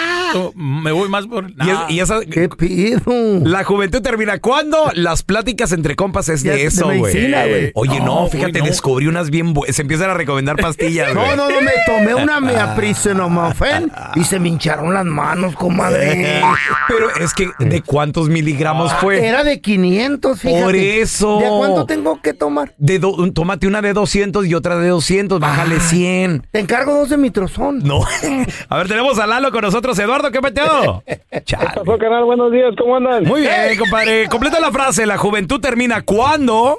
Me 0.56 0.92
voy 0.92 1.10
más 1.10 1.28
por. 1.28 1.50
Y, 1.50 1.70
es- 1.70 1.78
y 1.90 2.00
esa, 2.00 2.20
¿Qué 2.22 2.50
pido? 2.50 3.02
La 3.44 3.64
juventud 3.64 4.02
termina 4.02 4.40
cuando 4.40 4.92
las 4.96 5.24
pláticas 5.24 5.72
entre 5.72 5.96
compas 5.96 6.30
es 6.30 6.44
de 6.44 6.52
es 6.52 6.58
de 6.58 6.66
eso, 6.66 6.86
güey. 6.86 7.00
güey. 7.00 7.72
Oye, 7.76 8.00
no, 8.00 8.24
No, 8.24 8.28
fíjate, 8.28 8.60
no. 8.60 8.66
descubrí 8.66 9.08
unas 9.08 9.30
bien 9.30 9.54
buenas. 9.54 9.76
Se 9.76 9.82
empiezan 9.82 10.10
a 10.10 10.14
recomendar 10.14 10.56
pastillas, 10.58 11.14
No, 11.14 11.22
güey. 11.22 11.36
no, 11.38 11.50
no, 11.50 11.62
me 11.62 11.72
tomé 11.86 12.16
una 12.16 12.40
meapricenomofen 12.40 13.92
y 14.16 14.24
se 14.24 14.40
me 14.40 14.50
hincharon 14.50 14.94
las 14.94 15.06
manos, 15.06 15.56
comadre. 15.56 16.42
Pero 16.88 17.16
es 17.20 17.34
que, 17.34 17.50
¿de 17.60 17.82
cuántos 17.82 18.30
miligramos 18.30 18.94
fue? 18.96 19.26
Era 19.26 19.44
de 19.44 19.62
500, 19.62 20.40
fíjate. 20.40 20.64
Por 20.64 20.76
eso. 20.76 21.40
¿De 21.40 21.48
cuánto 21.48 21.86
tengo 21.86 22.22
que 22.22 22.34
tomar? 22.34 22.74
De 22.78 23.00
do- 23.00 23.32
tómate 23.34 23.68
una 23.68 23.82
de 23.82 23.94
200 23.94 24.46
y 24.46 24.54
otra 24.56 24.78
de 24.78 24.88
200, 24.90 25.40
bájale 25.40 25.80
100. 25.80 26.48
Te 26.52 26.60
encargo 26.60 26.94
dos 26.94 27.10
de 27.10 27.18
mitrozón. 27.18 27.80
No. 27.84 28.02
A 28.70 28.78
ver, 28.78 28.88
tenemos 28.88 29.20
a 29.20 29.28
Lalo 29.28 29.52
con 29.52 29.62
nosotros. 29.62 29.98
Eduardo, 30.00 30.27
¿qué 30.32 30.42
peteo? 30.42 31.04
Chale. 31.46 31.70
pasó, 31.76 31.98
canal? 31.98 32.24
Buenos 32.26 32.52
días, 32.52 32.74
¿cómo 32.78 32.96
andan? 32.98 33.24
Muy 33.24 33.42
bien, 33.42 33.78
compadre. 33.78 34.28
Completa 34.28 34.60
la 34.60 34.72
frase. 34.72 35.06
La 35.06 35.18
juventud 35.18 35.60
termina 35.60 36.02
cuando. 36.04 36.78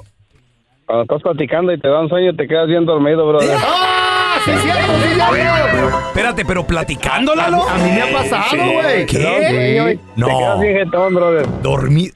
Cuando 0.85 1.03
estás 1.03 1.21
platicando 1.21 1.71
y 1.73 1.79
te 1.79 1.87
da 1.87 2.01
un 2.01 2.09
sueño, 2.09 2.35
te 2.35 2.47
quedas 2.47 2.67
bien 2.67 2.85
dormido, 2.85 3.27
brother. 3.27 3.57
¡Ah! 3.63 4.37
¡Sí, 4.45 4.51
cierto, 4.61 4.93
sí, 5.03 5.13
cierto! 5.15 5.99
Espérate, 6.07 6.45
pero 6.45 6.65
platicando, 6.65 7.35
Lalo. 7.35 7.67
A 7.67 7.75
mí 7.77 7.91
me 7.91 8.01
ha 8.01 8.11
pasado, 8.11 8.71
güey. 8.73 9.05
¿Qué? 9.05 9.99
No. 10.15 10.27
Te 10.27 10.33
quedas 10.37 10.59
bien 10.59 10.77
jetón, 10.77 11.15
brother. 11.15 11.45
Dormir. 11.61 12.13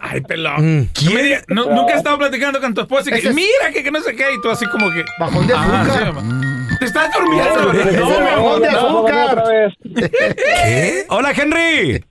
Ay, 0.00 0.20
pelón. 0.22 0.88
No 1.04 1.10
me 1.12 1.22
digas- 1.22 1.44
no- 1.48 1.66
nunca 1.66 1.94
he 1.94 1.96
estado 1.96 2.18
platicando 2.18 2.60
con 2.60 2.74
tu 2.74 2.82
esposa 2.82 3.16
y 3.16 3.20
que 3.20 3.30
mira 3.30 3.70
que, 3.72 3.82
que 3.82 3.90
no 3.90 4.00
sé 4.00 4.14
qué 4.14 4.24
y 4.36 4.40
tú 4.40 4.50
así 4.50 4.66
como 4.66 4.90
que. 4.90 5.04
Bajón 5.18 5.46
de 5.46 5.54
Ajá, 5.54 5.80
azúcar. 5.82 5.98
sí, 6.06 6.12
mamá. 6.12 6.53
Te 6.78 6.84
estás 6.86 7.10
durmiendo. 7.12 7.72
No, 7.72 8.20
mi 8.20 8.28
amor, 8.28 8.60
de 8.60 8.68
azúcar. 8.68 9.44
¿Qué? 10.36 11.04
Hola, 11.08 11.32
Henry. 11.36 12.04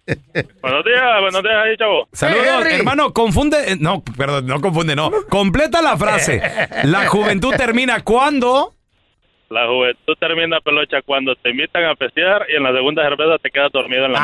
Buenos 0.61 0.85
días, 0.85 1.21
buenos 1.21 1.43
días 1.43 1.55
ahí, 1.65 1.77
chavo. 1.77 2.07
Saludos, 2.13 2.45
Henry. 2.47 2.73
hermano. 2.75 3.13
Confunde. 3.13 3.77
No, 3.79 4.03
perdón, 4.03 4.47
no 4.47 4.61
confunde, 4.61 4.95
no. 4.95 5.11
Completa 5.29 5.81
la 5.81 5.97
frase. 5.97 6.41
La 6.83 7.07
juventud 7.07 7.53
termina 7.55 8.01
cuando. 8.03 8.73
La 9.53 9.67
juventud 9.67 10.15
termina 10.19 10.59
pelocha 10.61 11.01
cuando 11.05 11.35
te 11.35 11.51
invitan 11.51 11.85
a 11.85 11.93
pestear 11.95 12.45
y 12.51 12.55
en 12.55 12.63
la 12.63 12.71
segunda 12.73 13.03
cerveza 13.03 13.37
te 13.37 13.51
quedas 13.51 13.71
dormido 13.71 14.05
en 14.05 14.13
la 14.13 14.19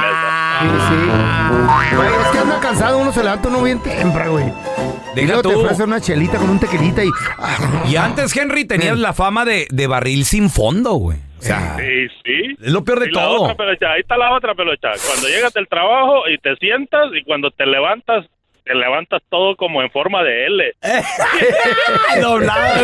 Sí, 0.60 0.68
sí. 0.90 1.96
Güey, 1.96 2.08
es 2.10 2.28
que 2.32 2.38
anda 2.40 2.60
cansado, 2.60 2.98
uno 2.98 3.12
se 3.12 3.24
levanta 3.24 3.48
uno 3.50 3.62
bien 3.62 3.82
temprano, 3.84 4.32
güey. 4.32 4.46
Y 4.46 5.16
Deja 5.16 5.28
luego 5.34 5.42
te 5.50 5.54
tú. 5.54 5.62
ofrece 5.62 5.84
una 5.84 6.02
chelita 6.02 6.38
con 6.40 6.50
un 6.50 6.60
tequilita 6.60 7.04
y... 7.04 7.10
ah, 7.38 7.84
Y 7.88 7.96
antes, 7.96 8.36
Henry, 8.36 8.66
tenías 8.66 8.98
la 8.98 9.14
fama 9.14 9.46
de, 9.46 9.68
de 9.70 9.88
barril 9.88 10.26
sin 10.26 10.50
fondo, 10.50 10.94
güey. 10.94 11.18
O 11.38 11.42
sea, 11.42 11.78
Sí, 11.78 12.08
sí. 12.26 12.56
es 12.62 12.72
lo 12.74 12.84
peor 12.84 13.00
de 13.00 13.08
Y 13.10 13.12
la 13.12 13.22
todo. 13.22 13.42
otra 13.44 13.56
pelocha, 13.56 13.92
ahí 13.94 14.02
está 14.02 14.18
la 14.18 14.36
otra 14.36 14.56
pelocha. 14.56 14.90
Cuando 15.08 15.28
llegas 15.30 15.54
del 15.54 15.68
trabajo 15.68 16.28
y 16.28 16.38
te 16.40 16.56
sientas 16.58 17.12
y 17.14 17.24
cuando 17.24 17.50
te 17.52 17.66
levantas, 17.66 18.26
te 18.70 18.76
levantas 18.76 19.20
todo 19.32 19.56
como 19.56 19.82
en 19.82 19.90
forma 19.90 20.22
de 20.22 20.46
L. 20.46 20.76
Doblado. 22.22 22.84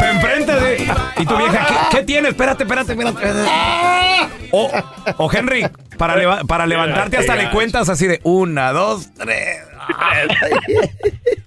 Te 0.00 0.10
enfrente 0.10 0.52
de. 0.54 0.92
Y 1.18 1.26
tu 1.26 1.36
vieja, 1.36 1.66
¿qué, 1.90 1.96
qué 1.98 2.02
tienes? 2.04 2.30
Espérate, 2.32 2.62
espérate, 2.62 2.92
espérate. 2.92 3.18
O, 4.56 4.70
o 5.16 5.32
Henry, 5.32 5.66
para, 5.98 6.14
leva- 6.16 6.42
para 6.46 6.64
levantarte 6.68 7.16
hasta 7.16 7.34
le 7.34 7.50
cuentas 7.50 7.88
así 7.88 8.06
de 8.06 8.20
una, 8.22 8.70
dos, 8.70 9.12
tres. 9.14 9.58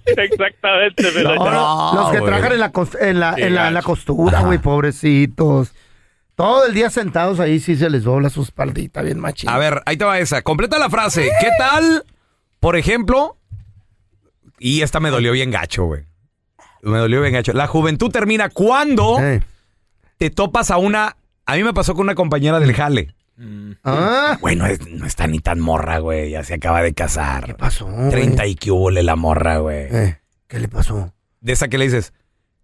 Exactamente. 0.04 1.02
No, 1.22 1.94
los 1.94 2.10
que 2.10 2.18
güey. 2.18 2.30
trabajan 2.30 2.52
en 2.52 2.60
la, 2.60 2.70
cos- 2.72 2.98
en 3.00 3.18
la, 3.20 3.34
Sí, 3.34 3.42
en 3.44 3.54
la, 3.54 3.68
en 3.68 3.74
la 3.74 3.80
gacho. 3.80 3.86
costura, 3.86 4.40
güey, 4.42 4.58
pobrecitos. 4.58 5.72
Todo 6.34 6.66
el 6.66 6.74
día 6.74 6.90
sentados 6.90 7.40
ahí 7.40 7.60
sí 7.60 7.76
se 7.76 7.88
les 7.88 8.04
dobla 8.04 8.28
su 8.28 8.42
espaldita 8.42 9.00
bien 9.00 9.18
machín. 9.20 9.48
A 9.48 9.56
ver, 9.56 9.80
ahí 9.86 9.96
te 9.96 10.04
va 10.04 10.18
esa. 10.18 10.42
Completa 10.42 10.78
la 10.78 10.90
frase. 10.90 11.30
¿Qué 11.40 11.48
tal, 11.58 12.04
por 12.60 12.76
ejemplo? 12.76 13.36
Y 14.58 14.82
esta 14.82 15.00
me 15.00 15.10
dolió 15.10 15.32
bien 15.32 15.50
gacho, 15.50 15.84
güey. 15.84 16.04
Me 16.82 16.98
dolió 16.98 17.20
bien 17.20 17.32
gacho. 17.32 17.52
La 17.52 17.66
juventud 17.66 18.10
termina 18.10 18.48
cuando 18.50 19.16
te 20.16 20.30
topas 20.30 20.70
a 20.70 20.78
una. 20.78 21.16
A 21.46 21.56
mí 21.56 21.62
me 21.64 21.72
pasó 21.74 21.94
con 21.94 22.04
una 22.04 22.14
compañera 22.14 22.60
del 22.60 22.74
jale. 22.74 23.14
Ah, 23.84 24.36
Güey, 24.40 24.56
no, 24.56 24.66
es- 24.66 24.84
no 24.88 25.06
está 25.06 25.26
ni 25.28 25.38
tan 25.38 25.60
morra, 25.60 25.98
güey. 25.98 26.30
Ya 26.30 26.42
se 26.42 26.54
acaba 26.54 26.82
de 26.82 26.92
casar. 26.92 27.46
¿qué 27.46 27.54
pasó? 27.54 27.86
güey? 27.86 28.10
30 28.10 28.46
y 28.46 28.54
que 28.56 28.70
hubo 28.72 28.90
la 28.90 29.14
morra, 29.16 29.58
güey. 29.58 29.86
Eh, 29.90 30.18
¿Qué 30.48 30.58
le 30.58 30.66
pasó? 30.68 31.14
De 31.40 31.52
esa 31.52 31.68
que 31.68 31.78
le 31.78 31.84
dices, 31.84 32.12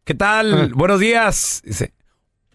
¿qué 0.05 0.15
tal? 0.15 0.73
Buenos 0.75 0.99
días. 0.99 1.63
Dice, 1.65 1.93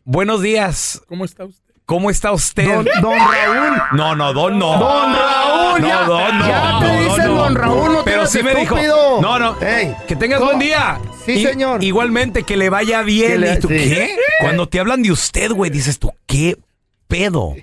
buenos 0.03 0.41
días. 0.41 1.01
¿Cómo 1.08 1.24
está 1.24 1.46
usted? 1.46 1.69
¿Cómo 1.89 2.12
está 2.12 2.31
usted? 2.31 2.65
Don, 2.65 2.86
don 3.01 3.17
Raúl. 3.17 3.81
No, 3.93 4.15
no, 4.15 4.31
don 4.31 4.60
no. 4.60 4.77
Don 4.77 5.12
Raúl, 5.15 5.81
No, 5.81 5.88
ya, 5.88 6.01
don 6.03 6.38
no. 6.38 6.48
ya 6.48 6.79
te 6.79 6.86
no, 6.86 7.00
dicen 7.00 7.25
no. 7.25 7.34
don 7.34 7.55
Raúl, 7.55 7.93
no 7.93 8.03
te 8.03 8.12
Pero 8.12 8.27
sí 8.27 8.43
me 8.43 8.51
dijo, 8.53 8.77
estúpido. 8.77 9.22
no, 9.24 9.39
no, 9.39 9.60
Ey, 9.60 9.96
que 10.08 10.15
tengas 10.15 10.38
¿cómo? 10.38 10.51
buen 10.51 10.60
día. 10.60 11.00
Sí, 11.25 11.31
Y- 11.31 11.43
señor. 11.43 11.84
Igualmente, 11.84 12.43
que 12.43 12.58
le 12.58 12.69
vaya 12.69 13.01
bien. 13.01 13.31
Que 13.31 13.38
le- 13.39 13.53
¿Y 13.55 13.60
tú 13.60 13.69
sí. 13.69 13.74
qué? 13.75 14.15
Cuando 14.39 14.69
te 14.69 14.79
hablan 14.79 15.01
de 15.01 15.12
usted, 15.12 15.50
güey, 15.51 15.72
dices 15.72 15.98
tú, 15.98 16.13
¿qué 16.27 16.58
pedo? 17.08 17.55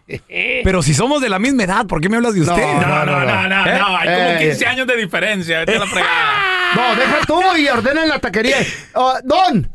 Pero 0.65 0.83
si 0.83 0.93
somos 0.93 1.21
de 1.23 1.29
la 1.29 1.39
misma 1.39 1.63
edad, 1.63 1.87
¿por 1.87 2.01
qué 2.01 2.09
me 2.09 2.17
hablas 2.17 2.35
de 2.35 2.41
usted? 2.41 2.57
No, 2.67 2.81
No, 2.81 3.07
no, 3.07 3.21
no, 3.25 3.49
no, 3.49 3.67
¿Eh? 3.67 3.79
no. 3.79 3.97
Hay 3.97 4.09
como 4.09 4.29
Eh. 4.31 4.39
15 4.41 4.67
años 4.67 4.87
de 4.89 4.97
diferencia. 4.97 5.61
La 5.65 5.87
fregada. 5.87 6.75
No, 6.75 6.97
deja 6.97 7.19
tú 7.29 7.41
y 7.57 7.69
ordena 7.69 8.03
en 8.03 8.09
la 8.09 8.19
taquería. 8.19 8.57
Ah, 8.93 9.21
don. 9.23 9.71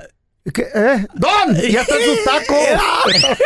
¿Qué, 0.53 0.63
eh? 0.73 1.05
Don. 1.13 1.55
Ya 1.69 1.81
están 1.81 1.99
sus 2.03 2.23
tacos. 2.25 2.57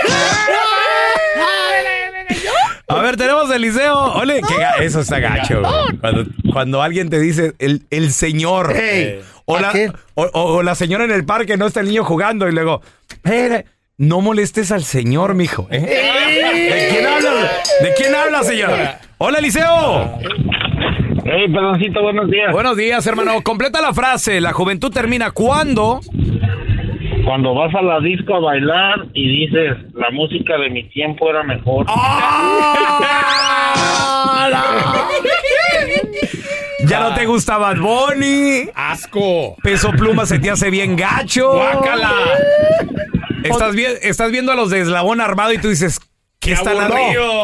A 2.88 3.02
ver, 3.02 3.18
tenemos 3.18 3.50
el 3.52 3.62
liceo. 3.62 3.96
Ole, 4.14 4.42
que 4.42 4.86
eso 4.86 5.02
está 5.02 5.20
gacho, 5.20 5.62
güey. 5.62 5.98
Cuando, 6.00 6.24
cuando 6.54 6.82
alguien 6.82 7.10
te 7.10 7.20
dice 7.20 7.54
el, 7.60 7.84
el 7.90 8.12
señor. 8.12 8.76
Ey, 8.76 9.22
o, 9.46 9.58
¿a 9.58 9.62
la, 9.62 9.74
o, 10.16 10.64
la 10.64 10.76
señora 10.76 11.04
en 11.04 11.12
el 11.12 11.26
parque, 11.26 11.58
no 11.58 11.68
está 11.68 11.80
el 11.80 11.88
niño 11.88 12.04
jugando 12.04 12.48
y 12.48 12.52
luego, 12.52 12.82
"Espere, 13.10 13.66
no 13.98 14.22
molestes 14.22 14.72
al 14.72 14.84
señor, 14.84 15.36
mijo. 15.36 15.68
¿eh? 15.72 15.80
¿De 15.82 16.88
quién 16.90 17.08
habla? 17.08 17.32
¿De 17.82 17.94
quién 17.96 18.16
habla, 18.16 18.44
señora? 18.44 19.00
Hola, 19.18 19.40
Liceo. 19.40 20.20
Hey, 21.28 21.48
peloncito, 21.52 22.02
buenos 22.02 22.30
días. 22.30 22.52
Buenos 22.52 22.78
días, 22.78 23.06
hermano. 23.08 23.42
Completa 23.42 23.82
la 23.82 23.94
frase. 23.94 24.42
La 24.42 24.52
juventud 24.54 24.92
termina 24.92 25.32
cuando. 25.32 26.02
Cuando 27.26 27.54
vas 27.56 27.74
a 27.74 27.82
la 27.82 28.00
disco 28.02 28.36
a 28.36 28.40
bailar 28.40 29.08
y 29.14 29.28
dices, 29.48 29.78
la 29.94 30.12
música 30.12 30.58
de 30.58 30.70
mi 30.70 30.84
tiempo 30.90 31.30
era 31.30 31.44
mejor. 31.44 31.86
Ya 36.88 37.00
no 37.00 37.16
te 37.16 37.26
gusta 37.26 37.58
Bad 37.58 37.78
Bunny. 37.78 38.70
¡Asco! 38.76 39.56
Peso 39.64 39.92
pluma 39.92 40.26
se 40.28 40.38
te 40.40 40.52
hace 40.52 40.70
bien 40.70 40.96
gacho. 40.96 41.54
¡Guácala! 41.54 42.12
Estás, 43.44 43.76
vi- 43.76 43.86
estás 44.04 44.32
viendo 44.32 44.52
a 44.52 44.56
los 44.56 44.70
de 44.70 44.82
eslabón 44.82 45.20
armado 45.20 45.52
y 45.54 45.58
tú 45.58 45.70
dices, 45.70 46.00
¿qué, 46.40 46.50
¡Qué 46.52 46.54
están! 46.54 46.78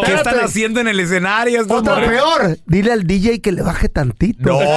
¿qué 0.06 0.14
están 0.14 0.40
haciendo 0.42 0.80
en 0.80 0.88
el 0.90 1.00
escenario? 1.00 1.62
Otra 1.68 1.96
morros? 1.96 2.08
peor. 2.10 2.58
Dile 2.68 2.92
al 2.92 3.08
DJ 3.08 3.42
que 3.42 3.52
le 3.52 3.64
baje 3.64 3.90
tantito. 3.90 4.50
No. 4.52 4.60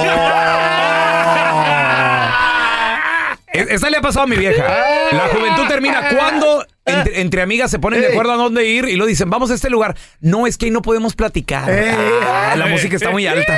E- 3.53 3.67
Esa 3.73 3.89
le 3.89 3.95
ha 3.97 4.01
pasado 4.01 4.23
a 4.25 4.27
mi 4.27 4.35
vieja. 4.35 4.65
La 5.11 5.27
juventud 5.29 5.67
termina 5.67 6.09
cuando 6.09 6.65
entre, 6.85 7.21
entre 7.21 7.41
amigas 7.41 7.71
se 7.71 7.79
ponen 7.79 8.01
de 8.01 8.07
acuerdo 8.07 8.33
a 8.33 8.37
dónde 8.37 8.65
ir 8.65 8.85
y 8.85 8.95
lo 8.95 9.05
dicen, 9.05 9.29
vamos 9.29 9.51
a 9.51 9.55
este 9.55 9.69
lugar. 9.69 9.95
No, 10.19 10.47
es 10.47 10.57
que 10.57 10.65
ahí 10.65 10.71
no 10.71 10.81
podemos 10.81 11.15
platicar. 11.15 11.69
Ah, 11.69 12.55
la 12.55 12.67
música 12.67 12.95
está 12.95 13.11
muy 13.11 13.27
alta. 13.27 13.57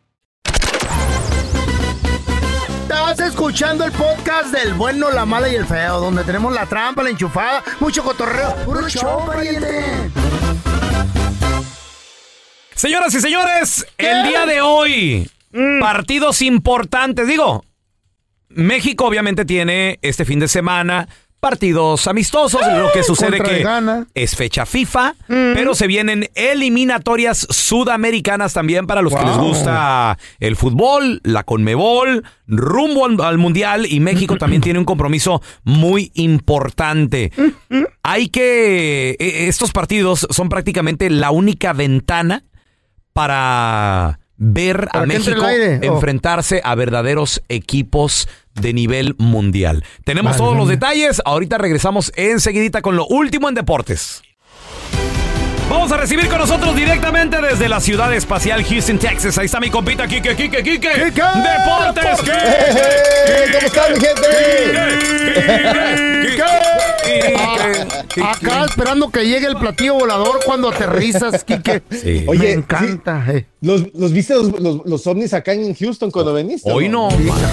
Estás 3.11 3.27
escuchando 3.27 3.83
el 3.83 3.91
podcast 3.91 4.53
del 4.53 4.73
bueno, 4.75 5.11
la 5.11 5.25
mala 5.25 5.49
y 5.49 5.55
el 5.55 5.65
feo, 5.65 5.99
donde 5.99 6.23
tenemos 6.23 6.53
la 6.53 6.65
trampa, 6.65 7.03
la 7.03 7.09
enchufada, 7.09 7.61
mucho 7.81 8.03
cotorreo. 8.03 8.55
¡Puro 8.63 8.87
show, 8.87 9.25
pariente! 9.27 9.83
Señoras 12.73 13.13
y 13.13 13.19
señores, 13.19 13.85
el 13.97 14.27
día 14.29 14.45
de 14.45 14.61
hoy, 14.61 15.29
partidos 15.81 16.41
importantes. 16.41 17.27
Digo, 17.27 17.65
México 18.47 19.05
obviamente 19.07 19.43
tiene 19.43 19.99
este 20.01 20.23
fin 20.23 20.39
de 20.39 20.47
semana 20.47 21.09
partidos 21.41 22.07
amistosos. 22.07 22.61
Lo 22.77 22.91
que 22.93 23.03
sucede 23.03 23.37
contra 23.39 23.57
que 23.57 23.63
es 24.13 24.35
fecha 24.35 24.65
FIFA, 24.65 25.15
pero 25.27 25.75
se 25.75 25.87
vienen 25.87 26.29
eliminatorias 26.35 27.47
sudamericanas 27.49 28.53
también 28.53 28.87
para 28.87 29.01
los 29.01 29.13
que 29.13 29.25
les 29.25 29.35
gusta 29.37 30.17
el 30.39 30.55
fútbol, 30.55 31.19
la 31.23 31.43
Conmebol, 31.43 32.23
rumbo 32.47 33.05
al, 33.05 33.19
al 33.19 33.37
Mundial 33.39 33.85
y 33.85 33.99
México 33.99 34.37
también 34.39 34.61
tiene 34.61 34.79
un 34.79 34.85
compromiso 34.85 35.41
muy 35.63 36.11
importante. 36.13 37.31
Hay 38.03 38.29
que... 38.29 39.17
e- 39.19 39.47
Estos 39.49 39.71
partidos 39.73 40.27
son 40.29 40.47
prácticamente 40.47 41.09
la 41.09 41.31
única 41.31 41.73
ventana 41.73 42.43
para 43.13 44.20
ver 44.43 44.87
a 44.89 44.93
¿Para 44.93 45.05
que 45.05 45.15
entre 45.15 45.33
el 45.33 45.41
México? 45.41 45.87
Oh. 45.91 45.95
enfrentarse 45.95 46.61
a 46.63 46.73
verdaderos 46.73 47.43
equipos 47.47 48.27
de 48.55 48.73
nivel 48.73 49.15
mundial. 49.19 49.85
Tenemos 50.03 50.35
todos 50.35 50.57
los 50.57 50.67
detalles. 50.67 51.21
Ahorita 51.23 51.59
regresamos 51.59 52.11
enseguidita 52.15 52.81
con 52.81 52.95
lo 52.95 53.05
último 53.05 53.47
en 53.47 53.55
deportes. 53.55 54.23
Vamos 55.71 55.89
a 55.93 55.95
recibir 55.95 56.27
con 56.27 56.37
nosotros 56.37 56.75
directamente 56.75 57.41
desde 57.41 57.69
la 57.69 57.79
ciudad 57.79 58.13
espacial 58.13 58.61
Houston, 58.61 58.99
Texas. 58.99 59.37
Ahí 59.37 59.45
está 59.45 59.61
mi 59.61 59.69
compita 59.69 60.05
Kike, 60.05 60.35
Kike, 60.35 60.61
Kike. 60.61 60.89
Deportes. 60.89 62.19
Kike. 62.19 62.33
¿Cómo 63.53 63.67
están, 63.67 63.93
mi 63.93 63.99
gente? 64.01 64.27
Acá 68.21 68.65
esperando 68.65 69.09
que 69.09 69.25
llegue 69.25 69.47
el 69.47 69.55
platillo 69.55 69.93
volador 69.93 70.41
cuando 70.45 70.67
aterrizas, 70.67 71.41
Kike. 71.45 71.81
Me 71.89 72.25
Oye, 72.27 72.51
encanta. 72.51 73.23
eh. 73.29 73.45
¿Los, 73.61 73.93
los 73.93 74.11
viste 74.11 74.33
los, 74.33 74.59
los, 74.59 74.81
los 74.85 75.07
ovnis 75.07 75.33
acá 75.33 75.53
en 75.53 75.73
Houston 75.73 76.11
cuando 76.11 76.33
veniste? 76.33 76.69
Sí, 76.69 76.91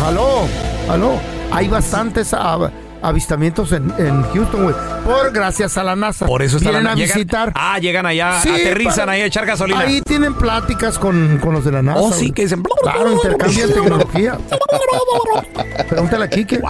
aló, 0.05 0.49
aló. 0.89 1.13
Hay 1.53 1.69
bastantes 1.69 2.35
ah, 2.35 2.69
avistamientos 3.03 3.73
en, 3.73 3.93
en 3.99 4.23
Houston, 4.33 4.63
güey. 4.65 4.75
Por 5.05 5.33
gracias 5.33 5.77
a 5.79 5.85
la 5.85 5.97
NASA. 5.97 6.27
Por 6.27 6.43
eso 6.43 6.57
están 6.59 6.73
Vienen 6.73 6.89
a 6.93 6.95
llegan- 6.95 7.15
visitar. 7.17 7.53
Ah, 7.55 7.79
llegan 7.79 8.07
allá, 8.07 8.41
Sí, 8.43 8.49
aterrizan 8.51 9.09
ahí 9.09 9.21
a 9.23 9.27
echar 9.27 9.47
gasolina. 9.47 9.81
Ahí 9.81 10.01
tienen 10.03 10.35
pláticas 10.35 10.99
con, 10.99 11.39
con 11.39 11.55
los 11.55 11.65
de 11.65 11.73
la 11.73 11.83
NASA. 11.83 12.01
Oh, 12.01 12.13
sí, 12.13 12.27
güey. 12.27 12.33
que 12.33 12.43
dicen- 12.43 12.63
Claro, 12.83 13.13
intercambian 13.13 13.73
tecnología. 13.73 14.39
Pregúntale 15.89 16.25
a 16.25 16.29
Kike. 16.29 16.61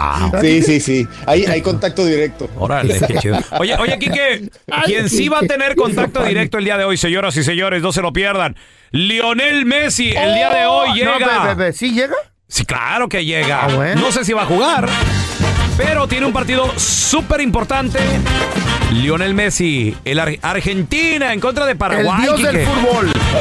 Sí, 0.40 0.62
sí, 0.62 0.80
sí. 0.80 1.08
Hay, 1.26 1.44
hay 1.46 1.62
contacto 1.62 2.04
directo. 2.04 2.48
Órale, 2.56 2.98
qué 3.06 3.14
chido. 3.18 3.38
Oye, 3.58 3.76
oye, 3.78 3.98
Quique, 3.98 4.50
quien 4.84 5.08
sí 5.08 5.28
va 5.28 5.38
a 5.38 5.42
tener 5.42 5.74
contacto 5.76 6.22
directo 6.24 6.58
el 6.58 6.64
día 6.64 6.76
de 6.78 6.84
hoy, 6.84 6.96
señoras 6.96 7.36
y 7.36 7.42
señores, 7.42 7.82
no 7.82 7.92
se 7.92 8.02
lo 8.02 8.12
pierdan. 8.12 8.56
Lionel 8.90 9.66
Messi, 9.66 10.10
el 10.10 10.34
día 10.34 10.50
de 10.50 10.66
hoy 10.66 10.88
Oh, 10.90 10.94
llega. 10.94 11.44
No, 11.46 11.56
ve, 11.56 11.72
¿Sí 11.72 11.92
llega? 11.92 12.14
Sí, 12.46 12.64
claro 12.64 13.08
que 13.08 13.24
llega. 13.24 13.64
Ah, 13.64 13.74
bueno. 13.74 14.00
No 14.00 14.12
sé 14.12 14.24
si 14.24 14.32
va 14.32 14.42
a 14.42 14.46
jugar, 14.46 14.88
pero 15.78 16.06
tiene 16.06 16.26
un 16.26 16.32
partido 16.34 16.70
súper 16.78 17.40
importante. 17.40 17.98
Lionel 18.92 19.32
Messi, 19.32 19.94
el 20.04 20.18
Ar- 20.18 20.38
Argentina 20.42 21.32
en 21.32 21.40
contra 21.40 21.64
de 21.66 21.74
Paraguay. 21.76 22.28
Quique. 22.36 22.66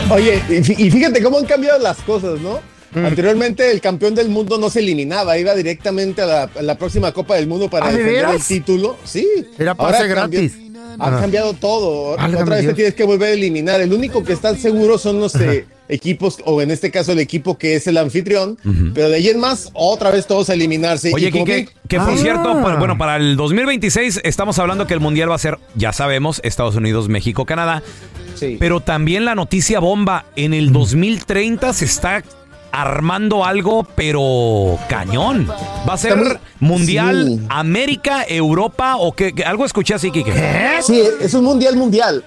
Oye, 0.10 0.41
y 0.50 0.54
fí- 0.62 0.76
y 0.78 0.91
fíjate 0.91 1.21
cómo 1.23 1.38
han 1.39 1.45
cambiado 1.45 1.80
las 1.80 1.97
cosas, 1.97 2.39
¿no? 2.39 2.60
Mm. 2.93 3.06
Anteriormente 3.06 3.69
el 3.71 3.82
campeón 3.82 4.15
del 4.15 4.30
mundo 4.30 4.58
no 4.58 4.69
se 4.69 4.80
eliminaba, 4.80 5.38
iba 5.38 5.54
directamente 5.56 6.21
a 6.21 6.26
la, 6.26 6.43
a 6.43 6.62
la 6.62 6.76
próxima 6.78 7.12
Copa 7.12 7.36
del 7.36 7.47
Mundo 7.47 7.69
para 7.69 7.88
¿Ah, 7.88 7.91
de 7.91 7.97
defender 7.97 8.30
el 8.36 8.41
título. 8.43 8.97
Sí. 9.04 9.28
Era 9.60 9.71
Ahora 9.78 9.97
pase 9.97 10.13
cambió- 10.13 10.39
gratis. 10.98 11.14
Ha 11.14 11.18
Ah. 11.18 11.22
cambiado 11.22 11.54
todo. 11.54 12.18
Válgame 12.18 12.44
Otra 12.44 12.56
vez 12.58 12.68
te 12.68 12.74
tienes 12.74 12.94
que 12.96 13.04
volver 13.04 13.30
a 13.30 13.34
eliminar. 13.34 13.82
El 13.82 13.94
único 13.94 14.24
que 14.24 14.34
está 14.34 14.56
seguro 14.56 14.98
son 14.98 15.20
los 15.20 15.36
eh, 15.36 15.66
equipos, 15.90 16.40
o 16.46 16.62
en 16.62 16.72
este 16.72 16.92
caso 16.92 17.14
el 17.14 17.20
equipo 17.20 17.58
que 17.58 17.76
es 17.76 17.88
el 17.88 17.98
anfitrión. 17.98 18.58
Pero 18.94 19.10
de 19.10 19.16
ahí 19.16 19.30
en 19.30 19.40
más, 19.40 19.70
otra 19.74 20.12
vez 20.12 20.28
todos 20.28 20.50
a 20.50 20.54
eliminarse. 20.54 21.12
Oye, 21.14 21.32
Quique, 21.32 21.44
bien- 21.54 21.70
que 21.88 21.98
por 21.98 22.10
Ah. 22.10 22.18
cierto, 22.18 22.62
para- 22.62 22.78
bueno, 22.80 22.98
para 22.98 23.16
el 23.18 23.36
2026 23.38 24.20
estamos 24.24 24.60
hablando 24.60 24.86
que 24.88 24.94
el 24.94 25.00
Mundial 25.00 25.32
va 25.32 25.36
a 25.36 25.40
ser, 25.40 25.58
ya 25.76 25.94
sabemos, 25.94 26.42
Estados 26.44 26.76
Unidos, 26.76 27.08
México, 27.10 27.46
Canadá. 27.46 27.84
Pero 28.60 28.82
también 28.82 29.26
la 29.26 29.34
noticia 29.34 29.80
bomba, 29.80 30.26
en 30.36 30.54
el 30.54 30.72
2030 30.72 31.74
se 31.74 31.86
está 31.86 32.24
armando 32.82 33.44
algo, 33.46 33.86
pero 33.96 34.78
cañón. 34.88 35.48
Va 35.88 35.94
a 35.94 35.98
ser 35.98 36.40
Mundial 36.60 37.26
Sí. 37.40 37.46
América, 37.50 38.24
Europa 38.28 38.96
o 38.98 39.13
qué, 39.13 39.34
qué- 39.34 39.44
algo 39.44 39.66
escuché 39.66 39.94
así, 39.96 40.12
Quique. 40.12 40.34
Sí, 40.82 41.02
es 41.22 41.34
un 41.34 41.44
mundial 41.44 41.76
mundial. 41.76 42.24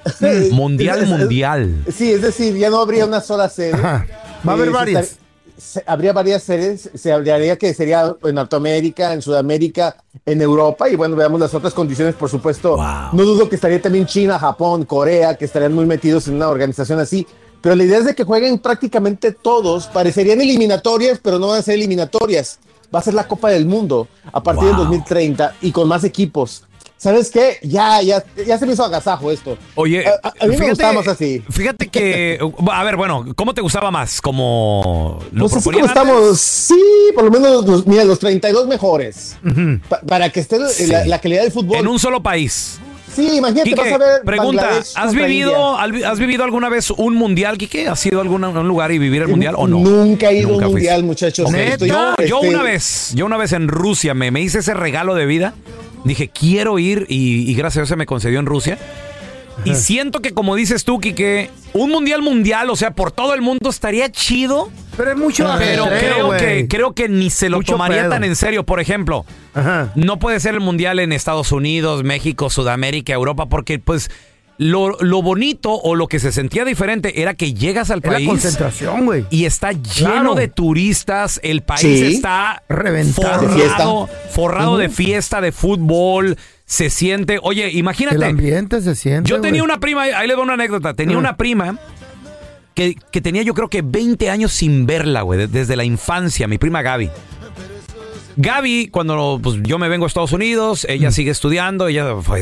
Mundial, 0.52 0.98
Es- 1.02 1.02
es- 1.04 1.08
mundial. 1.08 1.84
Sí, 1.92 2.12
es 2.12 2.22
decir, 2.22 2.56
ya 2.56 2.70
no 2.70 2.80
habría 2.80 3.06
una 3.06 3.20
sola 3.20 3.48
sede. 3.48 3.80
Va 3.80 4.04
a 4.46 4.52
haber 4.52 4.68
Eh, 4.68 4.72
varias. 4.72 5.16
se- 5.58 5.84
habría 5.86 6.12
varias 6.12 6.42
sedes, 6.42 6.90
se 6.94 7.12
hablaría 7.12 7.56
que 7.58 7.74
sería 7.74 8.14
en 8.24 8.34
Norteamérica, 8.34 9.12
en 9.12 9.20
Sudamérica, 9.22 9.96
en 10.24 10.40
Europa, 10.40 10.88
y 10.88 10.96
bueno, 10.96 11.16
veamos 11.16 11.38
las 11.40 11.52
otras 11.54 11.74
condiciones, 11.74 12.14
por 12.14 12.28
supuesto. 12.30 12.76
No 13.12 13.22
dudo 13.24 13.48
que 13.48 13.56
estaría 13.56 13.80
también 13.82 14.06
China, 14.06 14.38
Japón, 14.38 14.84
Corea, 14.84 15.36
que 15.36 15.44
estarían 15.44 15.72
muy 15.74 15.86
metidos 15.86 16.26
en 16.28 16.34
una 16.36 16.48
organización 16.48 16.98
así. 17.00 17.26
Pero 17.60 17.74
la 17.74 17.84
idea 17.84 17.98
es 17.98 18.04
de 18.06 18.14
que 18.14 18.24
jueguen 18.24 18.58
prácticamente 18.58 19.32
todos, 19.32 19.86
parecerían 19.86 20.40
eliminatorias, 20.40 21.18
pero 21.22 21.38
no 21.38 21.48
van 21.48 21.58
a 21.58 21.62
ser 21.62 21.74
eliminatorias. 21.74 22.58
Va 22.94 22.98
a 23.00 23.02
ser 23.02 23.14
la 23.14 23.28
Copa 23.28 23.50
del 23.50 23.66
Mundo 23.66 24.08
a 24.32 24.42
partir 24.42 24.64
del 24.68 24.76
2030 24.76 25.56
y 25.60 25.70
con 25.70 25.86
más 25.86 26.02
equipos. 26.04 26.64
¿Sabes 26.96 27.30
qué? 27.30 27.56
Ya, 27.62 28.02
ya, 28.02 28.22
ya 28.46 28.58
se 28.58 28.66
me 28.66 28.74
hizo 28.74 28.84
agasajo 28.84 29.30
esto. 29.30 29.56
Oye, 29.74 30.06
a, 30.06 30.20
a- 30.38 30.46
mí 30.46 30.54
me 30.58 30.68
gustaba 30.68 30.92
más 30.94 31.08
así. 31.08 31.42
Fíjate 31.48 31.88
que, 31.88 32.38
a 32.72 32.84
ver, 32.84 32.96
bueno, 32.96 33.24
¿cómo 33.36 33.54
te 33.54 33.62
gustaba 33.62 33.90
más? 33.90 34.20
Como 34.20 35.18
lo 35.32 35.48
Pues 35.48 35.56
así 35.56 35.70
como 35.70 35.86
estamos, 35.86 36.38
sí, 36.40 36.78
por 37.14 37.24
lo 37.24 37.30
menos 37.30 37.64
los, 37.66 37.86
mira, 37.86 38.04
los 38.04 38.18
32 38.18 38.66
mejores. 38.66 39.36
Pa- 39.88 40.00
para 40.00 40.28
que 40.30 40.40
esté 40.40 40.58
Sí. 40.68 40.88
la, 40.88 41.06
la 41.06 41.18
calidad 41.20 41.42
del 41.42 41.52
fútbol. 41.52 41.76
En 41.78 41.86
un 41.88 41.98
solo 41.98 42.22
país. 42.22 42.78
Sí, 43.14 43.36
imagínate, 43.38 43.70
Quique, 43.70 43.80
vas 43.80 43.92
a 43.92 43.98
ver. 43.98 44.22
pregunta, 44.24 44.62
Bangladesh 44.62 44.92
¿has 44.96 45.14
vivido, 45.14 45.78
India. 45.84 46.10
¿has 46.10 46.18
vivido 46.18 46.44
alguna 46.44 46.68
vez 46.68 46.90
un 46.90 47.14
mundial, 47.14 47.58
Quique? 47.58 47.88
¿Has 47.88 48.04
ido 48.06 48.18
a 48.18 48.22
algún 48.22 48.44
un 48.44 48.68
lugar 48.68 48.92
y 48.92 48.98
vivir 48.98 49.22
el 49.22 49.28
mundial 49.28 49.54
o 49.56 49.66
no? 49.66 49.78
Nunca 49.78 50.30
he 50.30 50.38
ido 50.38 50.54
a 50.54 50.56
un 50.56 50.64
mundial, 50.64 51.04
muchachos. 51.04 51.50
Yo 51.50 51.56
este, 51.58 51.92
una 52.48 52.62
vez, 52.62 53.12
yo 53.14 53.26
una 53.26 53.36
vez 53.36 53.52
en 53.52 53.68
Rusia 53.68 54.14
me, 54.14 54.30
me 54.30 54.40
hice 54.40 54.60
ese 54.60 54.74
regalo 54.74 55.14
de 55.14 55.26
vida. 55.26 55.54
Dije, 56.04 56.28
quiero 56.28 56.78
ir 56.78 57.06
y, 57.08 57.50
y 57.50 57.54
gracias 57.54 57.76
a 57.76 57.80
Dios 57.82 57.88
se 57.90 57.96
me 57.96 58.06
concedió 58.06 58.38
en 58.38 58.46
Rusia. 58.46 58.78
Y 59.64 59.74
siento 59.74 60.20
que 60.20 60.32
como 60.32 60.54
dices 60.54 60.84
tú, 60.84 60.98
Quique, 61.00 61.50
un 61.74 61.90
mundial 61.90 62.22
mundial, 62.22 62.70
o 62.70 62.76
sea, 62.76 62.92
por 62.92 63.12
todo 63.12 63.34
el 63.34 63.42
mundo 63.42 63.68
estaría 63.68 64.10
chido. 64.10 64.70
Pero 64.96 65.10
es 65.12 65.16
mucho 65.18 65.44
Pero 65.58 65.84
ajetreo, 65.84 65.98
creo 66.14 66.26
güey. 66.26 66.38
que, 66.40 66.68
creo 66.68 66.94
que 66.94 67.08
ni 67.08 67.30
se 67.30 67.48
lo 67.50 67.58
Mucho 67.58 67.72
tomaría 67.72 68.02
pedo. 68.02 68.10
tan 68.10 68.24
en 68.24 68.36
serio. 68.36 68.64
Por 68.64 68.80
ejemplo, 68.80 69.24
no 69.94 70.18
puede 70.18 70.40
ser 70.40 70.54
el 70.54 70.60
mundial 70.60 70.98
en 70.98 71.12
Estados 71.12 71.52
Unidos, 71.52 72.04
México, 72.04 72.48
Sudamérica, 72.50 73.12
Europa, 73.12 73.46
porque 73.46 73.78
pues 73.78 74.10
lo, 74.58 74.90
lo 75.00 75.22
bonito 75.22 75.72
o 75.72 75.94
lo 75.94 76.06
que 76.06 76.18
se 76.20 76.32
sentía 76.32 76.66
diferente 76.66 77.22
era 77.22 77.32
que 77.32 77.54
llegas 77.54 77.90
al 77.90 78.00
Es 78.00 78.04
la 78.04 78.12
país. 78.12 78.28
concentración, 78.28 79.06
güey. 79.06 79.24
Y 79.30 79.46
está 79.46 79.72
lleno 79.72 80.10
Claro. 80.10 80.34
de 80.34 80.48
turistas, 80.48 81.40
el 81.42 81.62
país 81.62 81.80
Sí. 81.80 82.14
está 82.16 82.62
Reventado. 82.68 83.40
forrado, 83.40 83.48
De 83.48 83.54
fiesta. 83.54 84.30
forrado 84.32 84.76
de 84.78 84.86
Ujú. 84.86 84.94
fiesta, 84.94 85.40
de 85.40 85.52
fútbol. 85.52 86.36
Se 86.70 86.88
siente. 86.88 87.40
Oye, 87.42 87.68
imagínate. 87.72 88.14
El 88.14 88.22
ambiente 88.22 88.80
se 88.80 88.94
siente. 88.94 89.28
Yo 89.28 89.40
tenía 89.40 89.64
una 89.64 89.80
prima, 89.80 90.02
ahí 90.02 90.28
le 90.28 90.34
doy 90.34 90.44
una 90.44 90.52
anécdota. 90.54 90.94
Tenía 90.94 91.16
Mm. 91.16 91.18
una 91.18 91.36
prima 91.36 91.76
que, 92.74 92.94
que 93.10 93.20
tenía 93.20 93.42
yo 93.42 93.54
creo 93.54 93.68
que 93.68 93.82
20 93.82 94.30
años 94.30 94.52
sin 94.52 94.86
verla, 94.86 95.22
güey, 95.22 95.40
de- 95.40 95.46
desde 95.48 95.74
la 95.74 95.82
infancia, 95.82 96.46
mi 96.46 96.58
prima 96.58 96.80
Gaby. 96.82 97.10
Gaby, 98.36 98.86
cuando 98.92 99.40
pues, 99.42 99.56
yo 99.64 99.78
me 99.80 99.88
vengo 99.88 100.04
a 100.04 100.06
Estados 100.08 100.30
Unidos, 100.32 100.86
Mm. 100.88 100.92
ella 100.92 101.10
sigue 101.10 101.32
estudiando, 101.32 101.88
ella 101.88 102.14
fue 102.22 102.38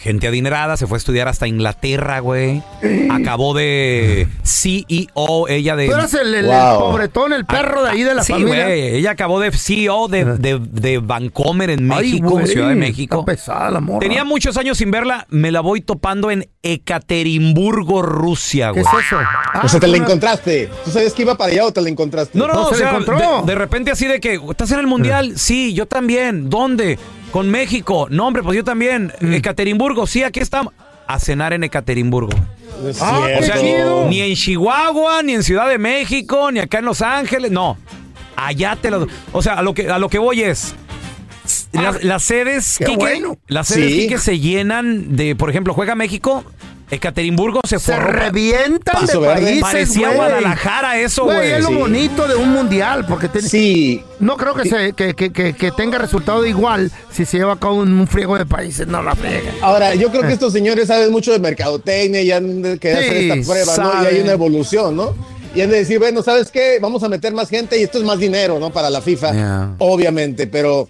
gente 0.00 0.28
adinerada, 0.28 0.76
se 0.76 0.86
fue 0.86 0.96
a 0.96 0.98
estudiar 1.00 1.26
hasta 1.26 1.48
Inglaterra, 1.48 2.20
güey. 2.20 2.62
Acabó 3.10 3.52
de 3.52 4.28
CEO, 4.44 5.48
ella 5.48 5.74
de... 5.74 5.86
Tú 5.88 5.92
eras 5.94 6.14
el, 6.14 6.34
el- 6.34 6.46
el 6.46 6.78
pobretón, 6.78 7.32
el 7.32 7.44
perro 7.44 7.82
de 7.82 7.90
ahí 7.90 8.02
de 8.04 8.14
la 8.14 8.22
sí, 8.22 8.32
familia. 8.32 8.64
güey, 8.66 8.94
ella 8.96 9.10
acabó 9.10 9.40
de 9.40 9.50
CEO 9.50 10.06
de, 10.08 10.24
de, 10.24 10.60
de 10.60 10.98
Vancomer 10.98 11.70
en 11.70 11.90
Ay, 11.92 12.12
México, 12.12 12.30
güey, 12.30 12.46
Ciudad 12.46 12.68
de 12.68 12.74
México. 12.76 13.20
Está 13.20 13.32
pesada 13.32 13.70
la 13.72 13.80
morra. 13.80 13.98
Tenía 14.00 14.22
muchos 14.24 14.56
años 14.56 14.78
sin 14.78 14.90
verla, 14.92 15.26
me 15.30 15.50
la 15.50 15.60
voy 15.60 15.80
topando 15.80 16.30
en 16.30 16.48
Ekaterimburgo, 16.62 18.02
Rusia, 18.02 18.70
¿Qué 18.72 18.82
güey. 18.82 18.94
es 19.00 19.06
eso? 19.06 19.16
Ah, 19.18 19.62
o 19.64 19.68
sea, 19.68 19.80
te 19.80 19.88
la 19.88 19.96
encontraste. 19.96 20.68
¿Tú 20.84 20.90
sabías 20.92 21.12
que 21.12 21.22
iba 21.22 21.36
para 21.36 21.50
allá 21.52 21.64
o 21.66 21.72
te 21.72 21.80
la 21.80 21.88
encontraste? 21.88 22.38
No, 22.38 22.46
no, 22.46 22.68
o 22.68 22.74
sea, 22.74 22.98
de, 22.98 23.46
de 23.46 23.54
repente 23.54 23.90
así 23.90 24.06
de 24.06 24.20
que, 24.20 24.40
¿estás 24.50 24.70
en 24.72 24.78
el 24.78 24.86
mundial? 24.86 25.38
Sí, 25.38 25.74
yo 25.74 25.86
también. 25.86 26.48
¿Dónde? 26.50 26.98
Con 27.30 27.50
México. 27.50 28.06
No, 28.10 28.26
hombre, 28.26 28.42
pues 28.42 28.56
yo 28.56 28.64
también. 28.64 29.12
Ekaterimburgo, 29.20 30.06
sí, 30.06 30.22
aquí 30.22 30.40
estamos. 30.40 30.72
A 31.06 31.18
cenar 31.18 31.52
en 31.52 31.64
Ekaterimburgo. 31.64 32.30
Ah, 33.00 33.28
o 33.38 33.42
sea, 33.42 33.56
ni, 34.08 34.20
en 34.20 34.34
Chihuahua, 34.34 35.22
ni 35.22 35.34
en 35.34 35.42
Ciudad 35.42 35.68
de 35.68 35.78
México, 35.78 36.50
ni 36.52 36.60
acá 36.60 36.78
en 36.78 36.84
Los 36.84 37.02
Ángeles, 37.02 37.50
no. 37.50 37.76
Allá 38.36 38.76
te 38.80 38.90
lo. 38.90 39.06
O 39.32 39.42
sea, 39.42 39.54
a 39.54 39.62
lo 39.62 39.74
que, 39.74 39.90
a 39.90 39.98
lo 39.98 40.08
que 40.08 40.18
voy 40.18 40.42
es. 40.42 40.74
Las, 41.72 42.04
las 42.04 42.22
sedes, 42.22 42.76
Quique, 42.78 42.96
bueno. 42.96 43.38
las 43.46 43.68
sedes 43.68 43.92
Sí. 43.92 44.00
Quique, 44.00 44.18
se 44.18 44.38
llenan 44.38 45.16
de, 45.16 45.34
por 45.34 45.48
ejemplo, 45.48 45.72
juega 45.72 45.94
México, 45.94 46.44
Ekaterimburgo 46.90 47.60
se, 47.68 47.78
Se 47.78 47.94
forró. 47.94 48.12
revientan 48.12 49.06
de 49.06 49.18
Verde. 49.18 49.34
países, 49.42 49.60
Parecía 49.62 50.06
güey. 50.08 50.16
Guadalajara 50.16 50.98
eso, 50.98 51.24
güey. 51.24 51.50
es 51.52 51.60
lo 51.62 51.68
Sí. 51.68 51.74
bonito 51.74 52.26
de 52.28 52.34
un 52.36 52.50
mundial, 52.50 53.04
porque 53.06 53.28
tiene- 53.28 53.48
Sí. 53.48 54.02
no 54.20 54.36
creo 54.36 54.54
que, 54.54 54.68
se, 54.68 54.92
que, 54.94 55.14
que- 55.14 55.32
que- 55.32 55.52
que 55.54 55.70
tenga 55.72 55.98
resultado 55.98 56.46
igual 56.46 56.90
si 57.12 57.24
se 57.24 57.38
lleva 57.38 57.52
a 57.54 57.58
cabo 57.58 57.82
en 57.82 57.92
un 57.92 58.06
friego 58.06 58.38
de 58.38 58.46
países. 58.46 58.86
No 58.86 59.02
la 59.02 59.14
frega. 59.14 59.52
Ahora, 59.60 59.94
yo 59.94 60.10
creo 60.10 60.22
que 60.22 60.32
estos 60.32 60.52
señores 60.52 60.88
saben 60.88 61.10
mucho 61.12 61.32
de 61.32 61.38
mercadotecnia 61.38 62.22
y 62.22 62.32
han 62.32 62.62
de 62.62 62.78
querer 62.78 62.98
hacer 62.98 63.18
Sí, 63.18 63.30
esta 63.40 63.52
prueba, 63.52 63.76
¿no? 63.76 63.82
Y 63.84 63.96
hay 63.96 64.04
saben. 64.04 64.22
una 64.22 64.32
evolución, 64.32 64.96
¿no? 64.96 65.14
Y 65.54 65.60
han 65.62 65.70
de 65.70 65.78
decir, 65.78 65.98
bueno, 65.98 66.22
¿sabes 66.22 66.50
qué? 66.50 66.78
Vamos 66.80 67.02
a 67.02 67.08
meter 67.08 67.32
más 67.32 67.48
gente 67.48 67.78
y 67.78 67.82
esto 67.82 67.98
es 67.98 68.04
más 68.04 68.18
dinero, 68.18 68.58
¿no? 68.60 68.70
Para 68.70 68.90
la 68.90 69.00
FIFA, 69.00 69.32
Yeah. 69.32 69.74
obviamente, 69.78 70.46
pero... 70.46 70.88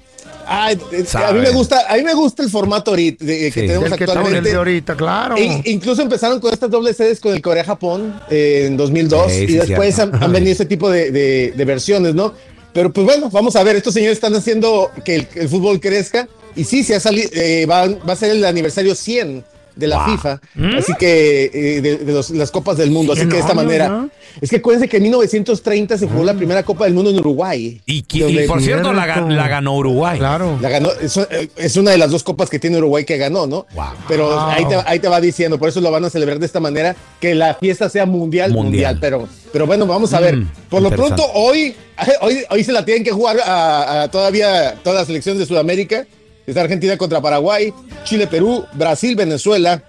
ay, 0.49 0.79
a 1.15 1.33
mí 1.33 1.41
me 1.41 1.51
gusta, 1.51 1.85
a 1.89 1.97
mí 1.97 2.03
me 2.03 2.15
gusta 2.15 2.43
el 2.43 2.51
formato 2.51 2.91
ahorita, 2.93 3.25
de- 3.25 3.39
que 3.39 3.61
Sí. 3.61 3.67
tenemos 3.67 3.93
que 3.93 4.05
actualmente. 4.05 4.39
el 4.39 4.45
de 4.45 4.55
ahorita, 4.55 4.97
claro. 4.97 5.37
E- 5.37 5.63
incluso 5.67 6.03
empezaron 6.03 6.41
con 6.41 6.53
estas 6.53 6.71
dobles 6.71 6.97
sedes 6.97 7.21
con 7.21 7.35
el 7.35 7.43
Corea-Japón 7.43 8.21
eh, 8.31 8.65
en 8.67 8.77
2002 8.77 9.33
Sí, 9.33 9.43
y 9.49 9.53
después 9.55 9.99
han, 9.99 10.15
han 10.23 10.33
venido 10.33 10.53
este 10.53 10.67
tipo 10.67 10.91
de, 10.91 11.11
de- 11.11 11.53
de 11.57 11.65
versiones, 11.65 12.15
¿no? 12.15 12.33
Pero 12.73 12.93
pues 12.93 13.05
bueno, 13.07 13.31
vamos 13.31 13.57
a 13.57 13.63
ver, 13.63 13.77
estos 13.77 13.95
señores 13.95 14.17
están 14.17 14.35
haciendo 14.35 14.91
que 15.05 15.15
el, 15.17 15.29
el 15.35 15.49
fútbol 15.49 15.81
crezca 15.81 16.29
y 16.55 16.65
sí, 16.65 16.85
se 16.85 16.95
ha 16.95 17.01
salido, 17.01 17.29
eh, 17.33 17.67
va, 17.67 17.87
va 17.89 18.13
a 18.13 18.17
ser 18.17 18.31
el 18.31 18.45
aniversario 18.45 18.95
100 18.95 19.45
de 19.79 19.87
la 19.87 20.05
FIFA, 20.07 20.41
así 20.77 20.93
que 20.99 21.51
eh, 21.55 21.81
de, 21.81 21.97
de 21.99 22.13
los- 22.13 22.31
las 22.31 22.51
copas 22.51 22.77
del 22.77 22.91
mundo, 22.91 23.13
así 23.13 23.21
100 23.21 23.29
que 23.31 23.37
de 23.37 23.41
esta 23.41 23.55
manera. 23.55 23.89
¿no? 23.89 24.11
Es 24.41 24.51
que 24.51 24.57
acuérdense 24.57 24.89
que 24.89 24.97
en 24.99 25.05
1930 25.05 25.97
se 25.99 26.07
jugó 26.09 26.25
la 26.25 26.35
primera 26.35 26.63
Copa 26.63 26.85
del 26.85 26.95
Mundo 26.95 27.11
en 27.11 27.19
Uruguay. 27.19 27.81
Y, 27.87 28.05
y 28.13 28.47
por 28.47 28.61
cierto, 28.61 28.93
la, 28.93 29.07
ga- 29.07 29.29
la 29.29 29.49
ganó 29.49 29.77
Uruguay. 29.77 30.19
Claro. 30.19 30.59
la 30.61 30.69
ganó, 30.69 30.91
es, 31.01 31.19
es 31.57 31.77
una 31.77 31.93
de 31.93 31.99
las 31.99 32.11
dos 32.11 32.23
copas 32.23 32.51
que 32.51 32.59
tiene 32.59 32.79
Uruguay 32.79 33.05
que 33.05 33.17
ganó, 33.17 33.47
¿no? 33.47 33.67
Pero 34.07 34.29
Wow. 34.29 34.39
ahí, 34.49 34.65
te, 34.67 34.75
ahí 34.87 34.99
te 34.99 35.09
va 35.09 35.21
diciendo, 35.21 35.59
por 35.59 35.69
eso 35.69 35.81
lo 35.81 35.91
van 35.91 36.05
a 36.05 36.11
celebrar 36.11 36.39
de 36.39 36.47
esta 36.47 36.61
manera, 36.61 36.95
que 37.21 37.35
la 37.35 37.55
fiesta 37.55 37.89
sea 37.89 38.05
mundial, 38.07 38.53
Mundial. 38.53 38.95
mundial. 38.95 38.99
pero, 39.01 39.29
pero 39.53 39.67
bueno, 39.67 39.87
vamos 39.87 40.13
a 40.13 40.21
ver. 40.21 40.37
Mm, 40.37 40.49
por 40.69 40.83
lo 40.83 40.91
pronto, 40.91 41.25
hoy, 41.35 41.75
hoy, 42.21 42.39
hoy 42.51 42.65
se 42.65 42.73
la 42.73 42.85
tienen 42.85 43.05
que 43.05 43.11
jugar 43.13 43.39
a, 43.45 44.03
a 44.03 44.11
todavía 44.11 44.75
todas 44.83 44.99
las 45.01 45.07
selecciones 45.07 45.39
de 45.41 45.47
Sudamérica. 45.47 46.07
Está 46.49 46.63
Argentina 46.63 46.97
contra 46.97 47.21
Paraguay, 47.21 47.75
Chile, 48.05 48.27
Perú, 48.27 48.65
Brasil, 48.73 49.15
Venezuela, 49.15 49.83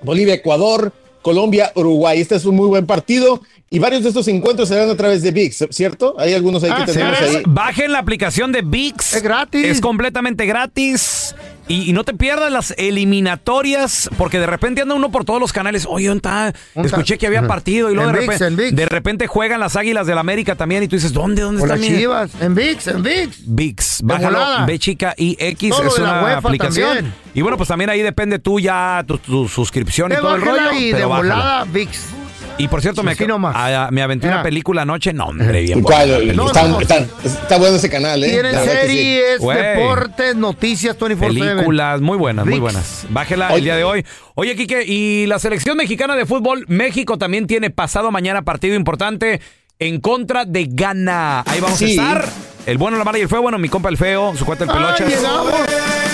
Bolivia, 0.00 0.32
Ecuador, 0.32 0.90
Colombia, 1.20 1.70
Uruguay. 1.74 2.18
Este 2.18 2.34
es 2.34 2.46
un 2.46 2.56
muy 2.56 2.66
buen 2.66 2.86
partido 2.86 3.42
y 3.70 3.78
varios 3.78 4.02
de 4.02 4.08
estos 4.08 4.26
encuentros 4.28 4.68
serán 4.68 4.88
a 4.90 4.96
través 4.96 5.22
de 5.22 5.30
VIX, 5.30 5.66
¿cierto? 5.70 6.14
Hay 6.18 6.32
algunos 6.34 6.62
ahí 6.64 6.70
Ah, 6.72 6.84
que 6.86 6.92
tenemos 6.92 7.16
Señores, 7.18 7.36
ahí. 7.36 7.42
Bajen 7.46 7.92
la 7.92 7.98
aplicación 7.98 8.50
de 8.52 8.62
VIX. 8.62 9.14
Es 9.14 9.22
gratis. 9.22 9.64
Es 9.66 9.80
completamente 9.80 10.46
gratis. 10.46 11.34
Y, 11.70 11.90
y 11.90 11.92
no 11.92 12.02
te 12.02 12.14
pierdas 12.14 12.50
las 12.50 12.72
eliminatorias, 12.78 14.08
porque 14.16 14.38
de 14.40 14.46
repente 14.46 14.80
anda 14.80 14.94
uno 14.94 15.10
por 15.10 15.26
todos 15.26 15.38
los 15.38 15.52
canales. 15.52 15.86
Oye, 15.86 16.06
¿dónde 16.08 16.18
está? 16.18 16.54
¿Dónde 16.74 16.88
Escuché 16.88 17.18
que 17.18 17.26
había 17.26 17.46
partido 17.46 17.90
y 17.90 17.94
luego 17.94 18.08
En 18.08 18.16
de, 18.16 18.20
ViX, 18.22 18.32
repente, 18.38 18.46
en 18.46 18.56
ViX. 18.56 18.76
de 18.76 18.86
repente 18.86 19.26
juegan 19.26 19.60
las 19.60 19.76
Águilas 19.76 20.06
del 20.06 20.16
América 20.16 20.54
también 20.54 20.82
y 20.82 20.88
tú 20.88 20.96
dices, 20.96 21.12
¿dónde? 21.12 21.42
¿Dónde 21.42 21.60
O 21.60 21.64
está 21.66 21.76
las 21.76 21.80
mi 21.86 21.94
chivas, 21.94 22.30
en 22.40 22.54
VIX, 22.54 22.86
en 22.86 23.02
VIX. 23.02 23.38
VIX? 23.46 23.98
De 23.98 24.06
Bájalo. 24.14 24.66
B 24.66 24.78
chica 24.78 25.14
y 25.18 25.36
X 25.38 25.70
Todo 25.70 25.88
es 25.88 25.94
de 25.96 26.02
la 26.02 26.12
una 26.12 26.22
UEFA 26.24 26.38
aplicación. 26.38 26.88
también. 26.94 27.14
Y 27.34 27.42
bueno, 27.42 27.58
pues 27.58 27.68
también 27.68 27.90
ahí 27.90 28.00
depende 28.00 28.38
tú 28.38 28.58
ya 28.60 29.04
tu, 29.06 29.18
tu 29.18 29.46
suscripción 29.46 30.10
y 30.12 30.16
todo 30.16 30.36
el 30.36 30.40
rollo. 30.42 30.72
y 30.72 30.86
de 30.86 30.92
pero 30.94 31.08
bájala. 31.10 31.34
volada 31.34 31.64
VIX. 31.64 32.00
Y 32.58 32.66
por 32.66 32.82
cierto, 32.82 33.04
me, 33.04 33.12
a- 33.12 33.88
me 33.92 34.02
aventé 34.02 34.26
una 34.26 34.36
Mira. 34.38 34.42
película 34.42 34.82
anoche. 34.82 35.12
No, 35.12 35.26
hombre, 35.26 35.62
bien 35.62 35.78
está, 35.78 36.66
no. 36.66 36.80
está- 36.80 37.06
está 37.24 37.56
bueno 37.56 37.76
ese 37.76 37.88
canal, 37.88 38.22
¿eh? 38.24 38.30
Tienen 38.30 38.52
sí. 38.54 38.68
series, 38.68 39.40
deportes, 39.40 40.34
noticias 40.34 40.98
24-7. 40.98 41.18
Películas 41.54 42.00
muy 42.00 42.16
buenas, 42.18 42.46
muy 42.46 42.58
buenas. 42.58 43.06
Bájela 43.10 43.46
Oye. 43.48 43.58
el 43.58 43.64
día 43.64 43.76
de 43.76 43.84
hoy. 43.84 44.04
Oye, 44.34 44.56
Quique, 44.56 44.82
y 44.84 45.26
la 45.26 45.38
selección 45.38 45.76
mexicana 45.76 46.16
de 46.16 46.26
fútbol, 46.26 46.64
México 46.66 47.16
también 47.16 47.46
tiene 47.46 47.70
pasado 47.70 48.10
mañana 48.10 48.42
partido 48.42 48.74
importante 48.74 49.40
en 49.78 50.00
contra 50.00 50.44
de 50.44 50.66
Ghana. 50.68 51.44
Ahí 51.46 51.60
vamos 51.60 51.78
Sí. 51.78 51.84
a 51.84 51.88
estar. 52.18 52.28
El 52.68 52.76
bueno, 52.76 52.98
la 52.98 53.04
mala 53.04 53.16
y 53.18 53.22
el 53.22 53.28
feo. 53.30 53.40
Bueno, 53.40 53.58
mi 53.58 53.70
compa 53.70 53.88
el 53.88 53.96
feo, 53.96 54.34
su 54.36 54.44
cuenta 54.44 54.64
el 54.64 54.70
Ah, 54.70 54.74
pelochas. 54.74 55.08
llegamos. 55.08 55.52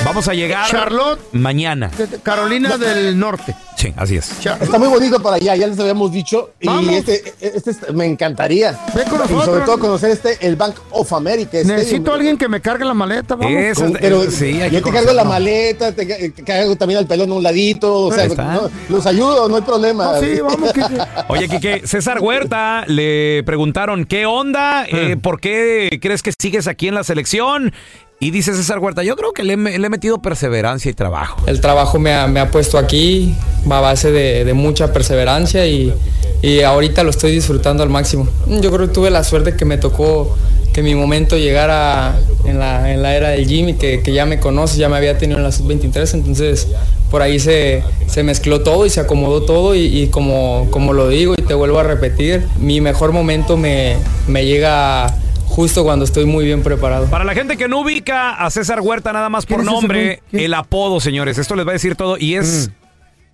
Vamos 0.04 0.28
a 0.28 0.34
llegar 0.34 0.68
Charlotte. 0.70 1.18
mañana. 1.32 1.90
Carolina 2.22 2.76
del 2.78 3.18
Norte. 3.18 3.56
Sí, 3.76 3.92
así 3.96 4.16
es. 4.16 4.30
Char- 4.40 4.62
Está 4.62 4.78
muy 4.78 4.86
bonito 4.88 5.20
para 5.20 5.36
allá, 5.36 5.56
ya 5.56 5.66
les 5.66 5.78
habíamos 5.80 6.12
dicho. 6.12 6.50
Vamos. 6.62 6.92
Y 6.92 6.94
este, 6.94 7.34
este 7.40 7.70
es- 7.72 7.92
me 7.92 8.06
encantaría. 8.06 8.78
Ven 8.94 9.04
con 9.08 9.20
y 9.24 9.44
sobre 9.44 9.62
todo 9.62 9.78
conocer 9.78 10.10
este, 10.10 10.38
el 10.46 10.54
Bank 10.56 10.76
of 10.92 11.12
America. 11.12 11.58
este. 11.58 11.72
Necesito 11.74 12.12
a 12.12 12.14
alguien 12.14 12.38
que 12.38 12.48
me 12.48 12.60
cargue 12.60 12.84
la 12.84 12.94
maleta, 12.94 13.34
vamos. 13.34 13.52
Es- 13.52 13.78
Con- 13.78 13.92
pero 13.94 14.22
es- 14.22 14.34
sí, 14.34 14.60
hay 14.62 14.70
que 14.70 14.76
yo 14.76 14.82
te 14.82 14.90
cargo 14.92 15.12
la 15.12 15.24
maleta, 15.24 15.92
te, 15.92 16.06
te 16.06 16.44
cargo 16.44 16.76
también 16.76 16.98
al 17.00 17.06
pelón 17.06 17.30
a 17.32 17.34
un 17.34 17.42
ladito. 17.42 17.94
O 17.94 18.12
sea, 18.12 18.22
Ahí 18.24 18.28
está. 18.30 18.44
no, 18.54 18.70
los 18.88 19.06
ayudo, 19.06 19.48
no 19.48 19.56
hay 19.56 19.62
problema. 19.62 20.04
No, 20.04 20.20
sí, 20.20 20.40
vamos, 20.40 20.72
Kike. 20.72 20.98
Oye, 21.28 21.48
Quique, 21.48 21.82
César 21.86 22.20
Huerta 22.20 22.84
le 22.86 23.42
preguntaron, 23.44 24.04
¿qué 24.06 24.24
onda? 24.24 24.86
Eh, 24.88 25.16
¿Por 25.20 25.40
qué 25.40 25.98
crees 26.00 26.22
que 26.22 26.30
sigues 26.44 26.66
aquí 26.66 26.88
en 26.88 26.94
la 26.94 27.04
selección? 27.04 27.72
Y 28.20 28.30
dice 28.30 28.52
César 28.52 28.78
Huerta, 28.78 29.02
yo 29.02 29.16
creo 29.16 29.32
que 29.32 29.44
le, 29.44 29.54
he 29.54 29.88
metido 29.88 30.20
perseverancia 30.20 30.90
y 30.90 30.94
trabajo. 30.94 31.42
El 31.46 31.62
trabajo 31.62 31.98
me 31.98 32.12
ha, 32.12 32.26
me 32.26 32.38
ha 32.38 32.50
puesto 32.50 32.76
aquí, 32.76 33.34
va 33.70 33.78
a 33.78 33.80
base 33.80 34.12
de, 34.12 34.44
de 34.44 34.52
mucha 34.52 34.92
perseverancia 34.92 35.66
y, 35.66 35.94
y 36.42 36.60
ahorita 36.60 37.02
lo 37.02 37.08
estoy 37.08 37.32
disfrutando 37.32 37.82
al 37.82 37.88
máximo. 37.88 38.28
Yo 38.46 38.70
creo 38.70 38.88
que 38.88 38.92
tuve 38.92 39.10
la 39.10 39.24
suerte 39.24 39.56
que 39.56 39.64
me 39.64 39.78
tocó 39.78 40.36
que 40.74 40.82
mi 40.82 40.94
momento 40.94 41.38
llegara 41.38 42.18
en 42.44 42.58
la, 42.58 42.92
en 42.92 43.00
la 43.00 43.16
era 43.16 43.30
del 43.30 43.46
gym 43.46 43.70
y 43.70 43.74
que, 43.74 44.02
que 44.02 44.12
ya 44.12 44.26
me 44.26 44.38
conoces, 44.38 44.76
ya 44.76 44.90
me 44.90 44.96
había 44.98 45.16
tenido 45.16 45.38
en 45.38 45.44
la 45.44 45.52
sub-23, 45.52 46.12
entonces 46.12 46.68
por 47.10 47.22
ahí 47.22 47.40
se, 47.40 47.82
se 48.06 48.22
mezcló 48.22 48.60
todo 48.60 48.84
y 48.84 48.90
se 48.90 49.00
acomodó 49.00 49.44
todo 49.44 49.74
y, 49.74 49.80
y 49.80 50.08
como, 50.08 50.68
como 50.70 50.92
lo 50.92 51.08
digo 51.08 51.34
y 51.38 51.42
te 51.42 51.54
vuelvo 51.54 51.78
a 51.78 51.84
repetir, 51.84 52.42
mi 52.58 52.82
mejor 52.82 53.12
momento 53.12 53.56
me, 53.56 53.96
me 54.26 54.44
llega 54.44 55.14
justo 55.54 55.84
cuando 55.84 56.04
estoy 56.04 56.24
muy 56.24 56.44
bien 56.44 56.62
preparado. 56.62 57.06
Para 57.06 57.24
la 57.24 57.32
gente 57.32 57.56
que 57.56 57.68
no 57.68 57.80
ubica 57.80 58.32
a 58.34 58.50
César 58.50 58.80
Huerta 58.80 59.12
nada 59.12 59.28
más 59.28 59.46
por 59.46 59.58
¿Quién 59.58 59.60
es 59.60 59.66
ese 59.66 59.80
nombre, 59.80 60.22
el 60.32 60.52
apodo, 60.54 60.98
señores, 61.00 61.38
esto 61.38 61.54
les 61.54 61.64
va 61.64 61.70
a 61.70 61.74
decir 61.74 61.94
todo 61.94 62.16
y 62.18 62.34
es... 62.34 62.70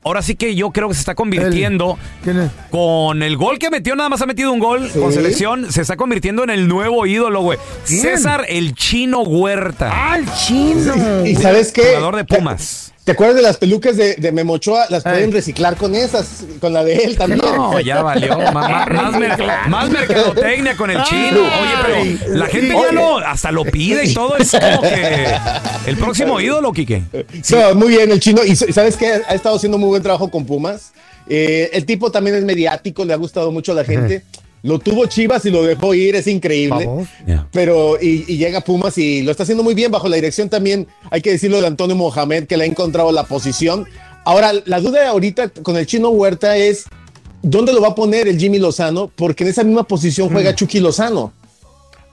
Ahora 0.03 0.23
sí 0.23 0.35
que 0.35 0.55
yo 0.55 0.71
creo 0.71 0.89
que 0.89 0.95
se 0.95 1.01
está 1.01 1.15
convirtiendo 1.15 1.99
¿Quién 2.25 2.39
es? 2.39 2.51
con 2.71 3.23
el 3.23 3.37
gol 3.37 3.59
que 3.59 3.69
metió, 3.69 3.95
nada 3.97 4.09
más 4.09 4.23
ha 4.23 4.27
metido 4.27 4.51
un 4.51 4.59
gol 4.59 4.91
con 4.93 5.13
selección, 5.13 5.71
se 5.71 5.83
está 5.83 5.97
convirtiendo 5.97 6.43
en 6.43 6.49
el 6.49 6.69
nuevo 6.69 7.05
ídolo, 7.05 7.43
güey. 7.43 7.59
César 7.85 8.47
el 8.49 8.75
Chino 8.75 9.21
Huerta, 9.21 9.91
¡Ah, 9.93 10.17
el 10.17 10.27
chino! 10.33 11.27
¿Y 11.27 11.37
sabes 11.37 11.71
qué? 11.71 11.83
jugador 11.83 12.17
de 12.17 12.25
Pumas. 12.25 12.90
¿Te 13.05 13.13
acuerdas 13.13 13.37
de 13.37 13.43
las 13.43 13.57
pelucas 13.57 13.97
de, 13.97 14.15
de 14.17 14.31
Memochoa? 14.31 14.87
Las 14.91 15.03
pueden 15.03 15.33
reciclar 15.33 15.77
con 15.77 15.95
esas, 15.95 16.45
con 16.61 16.73
la 16.73 16.85
de 16.85 16.97
él 16.97 17.17
también. 17.17 17.41
No, 17.41 17.81
ya 17.81 18.03
valió. 18.05 18.39
Más, 18.53 19.17
mer- 19.19 19.39
más 19.69 19.91
mercadotecnia 19.91 20.77
con 20.77 20.91
el 20.91 21.03
chino. 21.05 21.41
Oye, 21.41 22.19
pero 22.27 22.37
la 22.37 22.47
gente 22.47 22.69
ya 22.75 22.93
lo, 22.93 23.19
hasta 23.19 23.51
lo 23.51 23.65
pide 23.65 24.05
y 24.05 24.15
todo. 24.15 24.37
Es 24.37 24.53
como 24.53 24.83
que 24.83 25.27
el 25.87 25.97
próximo 25.97 26.41
ídolo, 26.41 26.73
Quique. 26.73 27.03
No, 27.51 27.75
muy 27.75 27.89
bien, 27.89 28.11
el 28.13 28.21
chino. 28.21 28.45
Y 28.45 28.55
sabes 28.55 28.97
que 28.97 29.07
ha 29.27 29.35
estado 29.35 29.57
haciendo 29.57 29.79
muy 29.79 29.89
buen 29.89 30.03
trabajo 30.03 30.31
con 30.31 30.45
Pumas. 30.45 30.93
Eh, 31.29 31.71
el 31.73 31.87
tipo 31.87 32.11
también 32.13 32.37
es 32.37 32.45
mediático, 32.45 33.05
le 33.05 33.13
ha 33.13 33.17
gustado 33.17 33.51
mucho 33.51 33.73
a 33.73 33.77
la 33.77 33.85
gente. 33.85 34.25
Lo 34.63 34.79
tuvo 34.79 35.07
Chivas 35.07 35.45
y 35.47 35.51
lo 35.51 35.63
dejó 35.63 35.95
ir, 35.95 36.17
es 36.17 36.27
increíble. 36.27 36.89
Pero, 37.51 37.97
y, 38.01 38.25
y 38.29 38.37
llega 38.37 38.61
Pumas 38.61 38.99
y 38.99 39.23
lo 39.23 39.31
está 39.31 39.45
haciendo 39.45 39.65
muy 39.65 39.75
bien 39.75 39.91
bajo 39.91 40.09
la 40.09 40.17
dirección 40.17 40.49
también, 40.49 40.87
hay 41.11 41.23
que 41.23 41.31
decirlo 41.31 41.61
de 41.61 41.67
Antonio 41.67 41.97
Mohamed, 41.97 42.47
que 42.47 42.57
le 42.57 42.65
ha 42.65 42.67
encontrado 42.67 43.11
la 43.13 43.25
posición. 43.25 43.87
Ahora, 44.25 44.53
la 44.67 44.81
duda 44.81 45.09
ahorita 45.09 45.49
con 45.49 45.77
el 45.77 45.87
chino 45.87 46.11
Huerta 46.11 46.57
es, 46.59 46.85
¿dónde 47.43 47.73
lo 47.73 47.81
va 47.81 47.89
a 47.89 47.95
poner 47.95 48.29
el 48.29 48.39
Jimmy 48.39 48.59
Lozano? 48.59 49.11
Porque 49.17 49.45
en 49.45 49.51
esa 49.51 49.65
misma 49.65 49.85
posición 49.85 50.29
juega 50.31 50.55
Chucky 50.55 50.79
Lozano. 50.79 51.33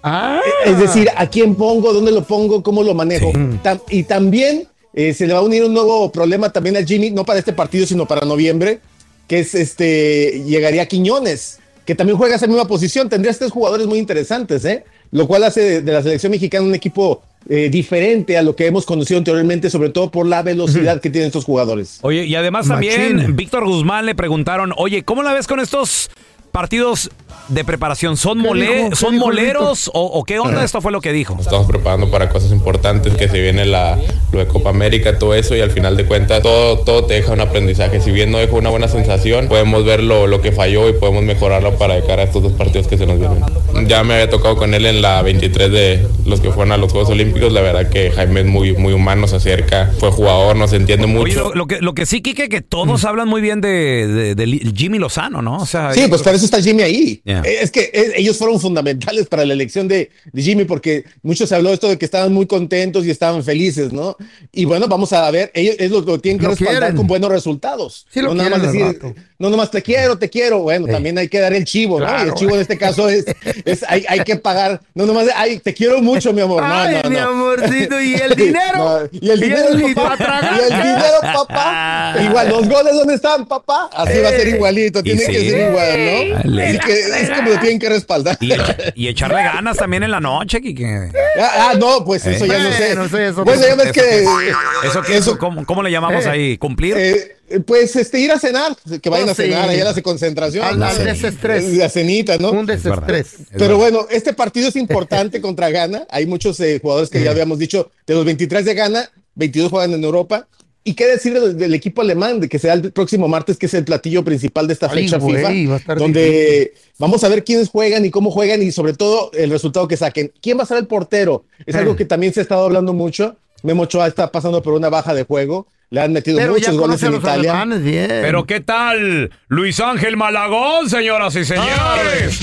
Ah. 0.03 0.39
Es 0.65 0.79
decir, 0.79 1.09
¿a 1.17 1.27
quién 1.27 1.55
pongo? 1.55 1.91
¿Dónde 1.91 2.13
lo 2.13 2.23
pongo? 2.23 2.63
¿Cómo 2.63 2.81
lo 2.81 2.93
manejo? 2.93 3.33
Tam- 3.61 3.81
y 3.89 4.03
también 4.03 4.67
eh, 4.93 5.13
se 5.13 5.27
le 5.27 5.33
va 5.33 5.39
a 5.39 5.43
unir 5.43 5.65
un 5.65 5.73
nuevo 5.73 6.09
problema 6.13 6.49
también 6.53 6.77
al 6.77 6.85
Jimmy, 6.85 7.11
no 7.11 7.25
para 7.25 7.39
este 7.39 7.51
partido, 7.51 7.85
sino 7.85 8.07
para 8.07 8.25
noviembre, 8.25 8.79
que 9.27 9.39
es 9.39 9.53
este, 9.53 10.43
llegaría 10.45 10.87
Quiñones, 10.87 11.59
que 11.87 11.95
también 11.95 12.17
juega 12.17 12.35
esa 12.35 12.45
misma 12.47 12.67
posición. 12.67 13.07
Tendrías 13.07 13.39
tres 13.39 13.49
jugadores 13.49 13.87
muy 13.87 13.97
interesantes, 13.97 14.63
¿eh? 14.65 14.83
Lo 15.11 15.25
cual 15.25 15.45
hace 15.45 15.61
de, 15.61 15.81
de 15.81 15.91
la 15.93 16.03
selección 16.03 16.31
mexicana 16.31 16.65
un 16.65 16.75
equipo 16.75 17.23
eh, 17.49 17.69
diferente 17.69 18.37
a 18.37 18.43
lo 18.43 18.57
que 18.57 18.65
hemos 18.65 18.85
conocido 18.85 19.17
anteriormente, 19.19 19.69
sobre 19.69 19.89
todo 19.89 20.11
por 20.11 20.27
la 20.27 20.43
velocidad 20.43 20.99
que 20.99 21.09
tienen 21.09 21.27
estos 21.27 21.45
jugadores. 21.45 21.99
Oye, 22.01 22.25
y 22.25 22.35
además 22.35 22.67
también, 22.67 23.37
Víctor 23.37 23.65
Guzmán 23.65 24.05
le 24.05 24.15
preguntaron, 24.15 24.73
oye, 24.75 25.03
¿cómo 25.03 25.23
la 25.23 25.31
ves 25.33 25.47
con 25.47 25.61
estos 25.61 26.09
partidos 26.57 27.11
de 27.49 27.63
preparación? 27.63 28.17
¿Son, 28.17 28.41
¿Qué 28.41 28.47
mole- 28.47 28.95
¿son 28.95 29.15
moleros 29.17 29.89
o, 29.93 30.01
o 30.05 30.23
qué 30.23 30.39
onda? 30.39 30.63
Esto 30.63 30.81
fue 30.81 30.91
lo 30.91 30.99
que 31.01 31.13
dijo. 31.13 31.37
Estamos 31.39 31.67
preparando 31.67 32.09
para 32.09 32.29
cosas 32.29 32.51
importantes, 32.51 33.13
que 33.15 33.29
se 33.29 33.39
viene 33.39 33.65
la, 33.65 33.97
lo 34.31 34.39
de 34.39 34.47
Copa 34.47 34.71
América, 34.71 35.19
todo 35.19 35.35
eso, 35.35 35.55
y 35.55 35.61
al 35.61 35.69
final 35.71 35.95
de 35.95 36.05
cuentas 36.05 36.41
todo, 36.41 36.79
todo 36.79 37.05
te 37.05 37.13
deja 37.13 37.31
un 37.33 37.39
aprendizaje. 37.41 38.01
Si 38.01 38.09
bien 38.11 38.31
no 38.31 38.39
dejó 38.39 38.55
una 38.57 38.69
buena 38.71 38.87
sensación, 38.87 39.47
podemos 39.47 39.85
ver 39.85 40.01
lo, 40.01 40.25
lo 40.25 40.41
que 40.41 40.51
falló 40.51 40.89
y 40.89 40.93
podemos 40.93 41.23
mejorarlo 41.23 41.77
para 41.77 41.93
de 41.93 42.03
cara 42.05 42.23
a 42.23 42.25
estos 42.25 42.41
dos 42.41 42.53
partidos 42.53 42.87
que 42.87 42.97
se 42.97 43.05
nos 43.05 43.19
vienen. 43.19 43.43
Ya 43.87 44.03
me 44.03 44.15
había 44.15 44.29
tocado 44.31 44.57
con 44.57 44.73
él 44.73 44.85
en 44.87 45.01
la 45.03 45.21
23 45.21 45.71
de 45.71 46.07
los 46.25 46.41
que 46.41 46.49
fueron 46.51 46.71
a 46.71 46.77
los 46.77 46.91
Juegos 46.91 47.11
Olímpicos, 47.11 47.53
la 47.53 47.61
verdad 47.61 47.89
que 47.89 48.09
Jaime 48.11 48.41
es 48.41 48.45
muy, 48.47 48.73
muy 48.73 48.93
humano, 48.93 49.27
se 49.27 49.35
acerca, 49.37 49.91
fue 49.99 50.11
jugador, 50.11 50.55
nos 50.55 50.73
entiende 50.73 51.05
Oye, 51.05 51.13
mucho. 51.13 51.49
lo, 51.49 51.55
lo 51.55 51.67
que, 51.67 51.79
lo 51.81 51.93
que 51.93 52.05
sí, 52.07 52.21
Kike, 52.21 52.49
que 52.49 52.61
todos 52.61 53.05
hablan 53.05 53.27
muy 53.29 53.41
bien 53.41 53.61
de, 53.61 54.07
de- 54.07 54.35
de 54.35 54.71
Jimmy 54.75 54.97
Lozano, 54.97 55.41
¿no? 55.41 55.57
O 55.57 55.65
sea, 55.65 55.93
Sí, 55.93 56.05
pues 56.09 56.25
eso 56.25 56.43
está 56.47 56.61
Jimmy 56.61 56.81
ahí. 56.83 57.21
Eh, 57.25 57.41
Es 57.61 57.71
que 57.71 57.91
eh, 57.93 58.13
ellos 58.15 58.37
fueron 58.37 58.59
fundamentales 58.59 59.27
para 59.27 59.45
la 59.45 59.53
elección 59.53 59.87
de, 59.87 60.09
de 60.33 60.41
Jimmy 60.41 60.65
porque 60.65 61.03
mucho 61.21 61.45
se 61.45 61.53
habló 61.55 61.69
de 61.69 61.75
esto 61.75 61.87
de 61.89 61.97
que 61.97 62.05
estaban 62.05 62.33
muy 62.33 62.45
contentos 62.47 63.05
y 63.05 63.11
estaban 63.11 63.43
felices, 63.43 63.93
¿no? 63.93 64.17
Y 64.51 64.65
bueno, 64.65 64.87
vamos 64.87 65.13
a 65.13 65.29
ver, 65.31 65.51
ellos, 65.53 65.75
ellos 65.79 66.05
lo 66.05 66.19
tienen 66.19 66.39
que 66.39 66.45
Lo 66.45 66.49
respaldar 66.51 66.79
quieren. 66.79 66.97
con 66.97 67.07
buenos 67.07 67.29
resultados. 67.29 68.07
Sí 68.09 68.21
lo 68.21 68.29
no 68.29 68.35
nada 68.35 68.57
quieren 68.57 68.65
más 68.65 68.67
al 68.67 68.91
decir, 68.93 69.01
vato. 69.03 69.21
No 69.39 69.49
nomás 69.49 69.69
te 69.71 69.81
quiero, 69.81 70.17
te 70.17 70.29
quiero. 70.29 70.59
Bueno, 70.59 70.87
también 70.87 71.17
hay 71.17 71.27
que 71.27 71.39
dar 71.39 71.53
el 71.53 71.63
chivo, 71.65 71.99
¿no? 71.99 72.07
Y 72.23 72.27
el 72.27 72.33
chivo 72.33 72.55
en 72.55 72.61
este 72.61 72.77
caso 72.77 73.07
es, 73.09 73.25
es 73.65 73.83
hay, 73.87 74.03
hay 74.09 74.21
que 74.21 74.35
pagar, 74.37 74.81
no 74.95 75.05
nomás, 75.05 75.27
ay, 75.35 75.59
te 75.59 75.73
quiero 75.73 76.01
mucho, 76.01 76.33
mi 76.33 76.41
amor. 76.41 76.63
No, 76.63 76.73
Ay, 76.73 76.99
no, 77.03 77.09
mi 77.09 77.15
no. 77.17 77.29
amorcito, 77.29 78.01
¿y 78.01 78.15
el 78.15 78.35
dinero? 78.35 78.77
No, 78.77 78.99
y 79.11 79.29
el 79.29 79.39
¿Y 79.39 79.43
dinero, 79.45 79.69
el- 79.69 79.93
papá. 79.95 80.17
tragar? 80.17 80.53
Y 80.59 80.63
el 80.73 80.77
dinero, 80.81 81.19
papá. 81.21 82.15
Igual, 82.23 82.49
los 82.49 82.67
goles, 82.69 82.93
¿dónde 82.95 83.13
están, 83.15 83.45
papá? 83.45 83.89
Así 83.93 84.17
va 84.19 84.29
a 84.29 84.31
ser 84.31 84.47
igualito, 84.47 84.99
Y 84.99 85.03
tiene 85.03 85.21
sí. 85.21 85.31
que 85.31 85.49
ser 85.51 85.69
igual, 85.69 86.31
¿no? 86.33 86.37
Dale. 86.43 86.69
Es, 86.71 86.79
que, 86.79 86.99
es 87.21 87.29
como 87.29 87.49
lo 87.51 87.59
tienen 87.59 87.79
que 87.79 87.89
respaldar. 87.89 88.37
Y, 88.39 88.51
echa- 88.51 88.75
y 88.95 89.07
echarle 89.07 89.43
ganas 89.43 89.77
también 89.77 90.03
en 90.03 90.11
la 90.11 90.19
noche, 90.19 90.61
Kike. 90.61 91.11
Ah, 91.39 91.69
ah, 91.71 91.73
no, 91.77 92.03
pues 92.03 92.25
eso 92.25 92.45
ya 92.45 92.57
no 92.59 92.71
sé. 92.71 92.87
Bueno, 92.87 93.05
eso 93.05 93.17
ya 93.17 93.25
es 93.27 93.35
Bueno, 93.35 93.61
ya 93.61 93.75
ves 93.75 93.85
¿Eso 93.87 93.93
que. 93.93 94.87
¿Eso 94.87 95.03
eso- 95.31 95.37
¿Cómo, 95.37 95.65
cómo 95.65 95.83
le 95.83 95.91
llamamos 95.91 96.25
Eh, 96.25 96.29
ahí? 96.29 96.57
¿Cumplir? 96.57 97.36
Eh, 97.49 97.59
pues 97.59 97.95
este, 97.95 98.19
ir 98.19 98.31
a 98.31 98.39
cenar, 98.39 98.75
que 99.01 99.09
vayan 99.09 99.29
Oh, 99.29 99.31
a 99.31 99.35
cenar, 99.35 99.65
sí. 99.69 99.75
allá 99.75 99.89
a 99.89 99.93
la 99.93 100.01
concentración. 100.01 100.63
Al- 100.83 100.95
Sí. 100.95 101.03
desestrés. 101.03 101.73
La 101.77 101.89
cenita, 101.89 102.37
¿no? 102.37 102.51
Un 102.51 102.65
desestrés. 102.65 103.35
Pero 103.57 103.77
bueno, 103.77 104.05
este 104.11 104.33
partido 104.33 104.69
es 104.69 104.75
importante 104.75 105.39
contra 105.41 105.69
Ghana. 105.69 106.05
Hay 106.09 106.25
muchos 106.25 106.59
eh, 106.59 106.79
jugadores 106.81 107.09
que 107.09 107.23
ya 107.23 107.31
habíamos 107.31 107.59
dicho, 107.59 107.91
de 108.05 108.13
los 108.15 108.25
23 108.25 108.65
de 108.65 108.73
Ghana, 108.73 109.09
22 109.35 109.69
juegan 109.71 109.93
en 109.93 110.03
Europa. 110.03 110.47
¿Y 110.83 110.93
qué 110.93 111.05
decir 111.05 111.33
del, 111.37 111.57
del 111.57 111.73
equipo 111.73 112.01
alemán, 112.01 112.39
de 112.39 112.47
que 112.47 112.59
será 112.59 112.73
el 112.73 112.93
próximo 112.93 113.27
martes, 113.27 113.57
que 113.57 113.65
es 113.65 113.73
el 113.73 113.83
platillo 113.83 114.23
principal 114.23 114.67
de 114.67 114.73
esta 114.73 114.89
Ay, 114.89 115.03
fecha 115.03 115.17
güey, 115.17 115.35
FIFA? 115.67 115.95
Donde 115.95 116.73
vamos 116.97 117.23
a 117.25 117.29
ver 117.29 117.43
quiénes 117.43 117.67
juegan 117.67 118.05
y 118.05 118.09
cómo 118.09 118.31
juegan 118.31 118.63
y 118.63 118.71
sobre 118.71 118.93
todo 118.93 119.29
el 119.33 119.49
resultado 119.49 119.87
que 119.89 119.97
saquen. 119.97 120.31
¿Quién 120.41 120.57
va 120.57 120.63
a 120.63 120.65
ser 120.65 120.77
el 120.77 120.87
portero? 120.87 121.43
Es 121.65 121.75
Eh. 121.75 121.79
algo 121.79 121.97
que 121.97 122.05
también 122.05 122.33
se 122.33 122.39
ha 122.39 122.43
estado 122.43 122.63
hablando 122.63 122.93
mucho. 122.93 123.35
Memo 123.63 123.83
Ochoa 123.83 124.07
está 124.07 124.31
pasando 124.31 124.61
por 124.61 124.73
una 124.73 124.89
baja 124.89 125.13
de 125.13 125.23
juego. 125.23 125.67
Le 125.89 126.01
han 126.01 126.11
metido 126.11 126.37
Pero 126.37 126.53
muchos 126.53 126.75
goles 126.77 127.01
en 127.03 127.15
Italia. 127.15 127.51
alemanes 127.53 127.81
bien. 127.83 128.07
Pero 128.09 128.45
¿qué 128.45 128.59
tal 128.59 129.31
Luis 129.47 129.79
Ángel 129.79 130.17
Malagón, 130.17 130.89
señoras 130.89 131.35
y 131.37 131.45
señores? 131.45 132.39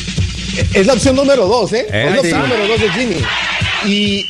Es 0.74 0.86
la 0.86 0.94
opción 0.94 1.14
número 1.16 1.46
dos, 1.46 1.72
¿eh? 1.74 1.86
Eh, 1.90 2.04
es 2.08 2.10
la 2.10 2.12
sí. 2.12 2.18
opción 2.32 2.40
número 2.42 2.66
dos 2.68 2.80
de 2.80 2.88
Jimmy. 2.90 3.16
Y, 3.86 4.26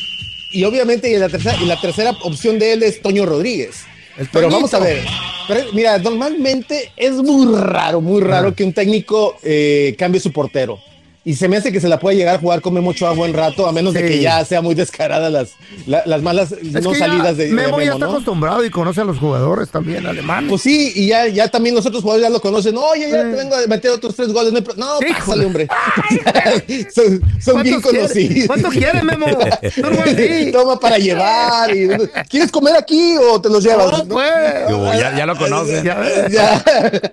y 0.52 0.64
obviamente 0.64 1.10
y 1.10 1.16
la, 1.16 1.28
tercera, 1.28 1.56
y 1.62 1.66
la 1.66 1.80
tercera 1.80 2.10
opción 2.22 2.58
de 2.58 2.72
él 2.72 2.82
es 2.82 3.00
Toño 3.02 3.24
Rodríguez. 3.24 3.84
Pero 4.32 4.50
vamos 4.50 4.72
a 4.74 4.78
ver. 4.80 5.04
Pero, 5.46 5.60
mira, 5.74 5.98
normalmente 5.98 6.90
es 6.96 7.12
muy 7.12 7.54
raro, 7.56 8.00
muy 8.00 8.20
raro 8.22 8.48
Ah. 8.48 8.54
que 8.54 8.64
un 8.64 8.72
técnico 8.72 9.36
eh, 9.42 9.94
cambie 9.98 10.20
su 10.20 10.32
portero. 10.32 10.80
Y 11.26 11.34
se 11.36 11.48
me 11.48 11.56
hace 11.56 11.72
que 11.72 11.80
se 11.80 11.88
la 11.88 11.98
puede 11.98 12.16
llegar 12.16 12.34
a 12.36 12.38
jugar 12.38 12.60
con 12.60 12.74
Memo 12.74 12.90
Ochoa 12.90 13.12
buen 13.12 13.32
rato, 13.32 13.66
a 13.66 13.72
menos 13.72 13.94
de 13.94 14.02
que 14.06 14.20
ya 14.20 14.44
sea 14.44 14.60
muy 14.60 14.74
descarada 14.74 15.30
las, 15.30 15.52
la- 15.86 16.02
las 16.04 16.20
malas 16.22 16.52
Es 16.52 16.62
no 16.84 16.92
que 16.92 16.98
ya 16.98 17.06
salidas 17.06 17.36
de, 17.38 17.46
de 17.46 17.52
Memo 17.54 17.78
ya 17.80 17.86
Memo, 17.86 17.92
está 17.94 18.06
¿no? 18.06 18.12
acostumbrado 18.12 18.62
y 18.64 18.68
conoce 18.70 19.00
a 19.00 19.04
los 19.04 19.18
jugadores 19.18 19.70
también 19.70 20.06
alemanes. 20.06 20.50
Pues 20.50 20.60
sí, 20.62 20.92
y 20.94 21.06
ya, 21.08 21.26
ya 21.28 21.48
también 21.48 21.74
nosotros 21.74 22.02
jugadores 22.02 22.26
ya 22.28 22.30
lo 22.30 22.40
conocen. 22.40 22.76
Oye, 22.76 23.10
ya 23.10 23.22
te 23.22 23.36
vengo 23.36 23.54
a 23.56 23.66
meter 23.66 23.90
otros 23.92 24.14
tres 24.14 24.28
goles. 24.32 24.52
No, 24.52 24.60
no 24.76 24.98
pásale, 25.16 25.46
hombre. 25.46 25.66
son 26.94 27.20
son 27.40 27.62
bien 27.62 27.80
¿Cuántos 27.80 27.90
quiere? 27.90 27.98
conocidos. 28.08 28.46
¿Cuánto 28.46 28.68
quiere, 28.68 29.02
Memo? 29.02 29.26
Toma 30.52 30.78
para 30.78 30.98
llevar. 30.98 31.74
y- 31.74 31.88
¿Quieres 32.28 32.50
comer 32.50 32.76
aquí 32.76 33.16
o 33.16 33.40
te 33.40 33.48
los 33.48 33.64
llevas? 33.64 33.86
No, 34.06 34.08
pues. 34.14 34.30
Yo, 34.68 34.92
ya, 34.94 35.16
ya 35.16 35.26
lo 35.26 35.36
conocen. 35.36 35.84
Ya. 35.84 36.62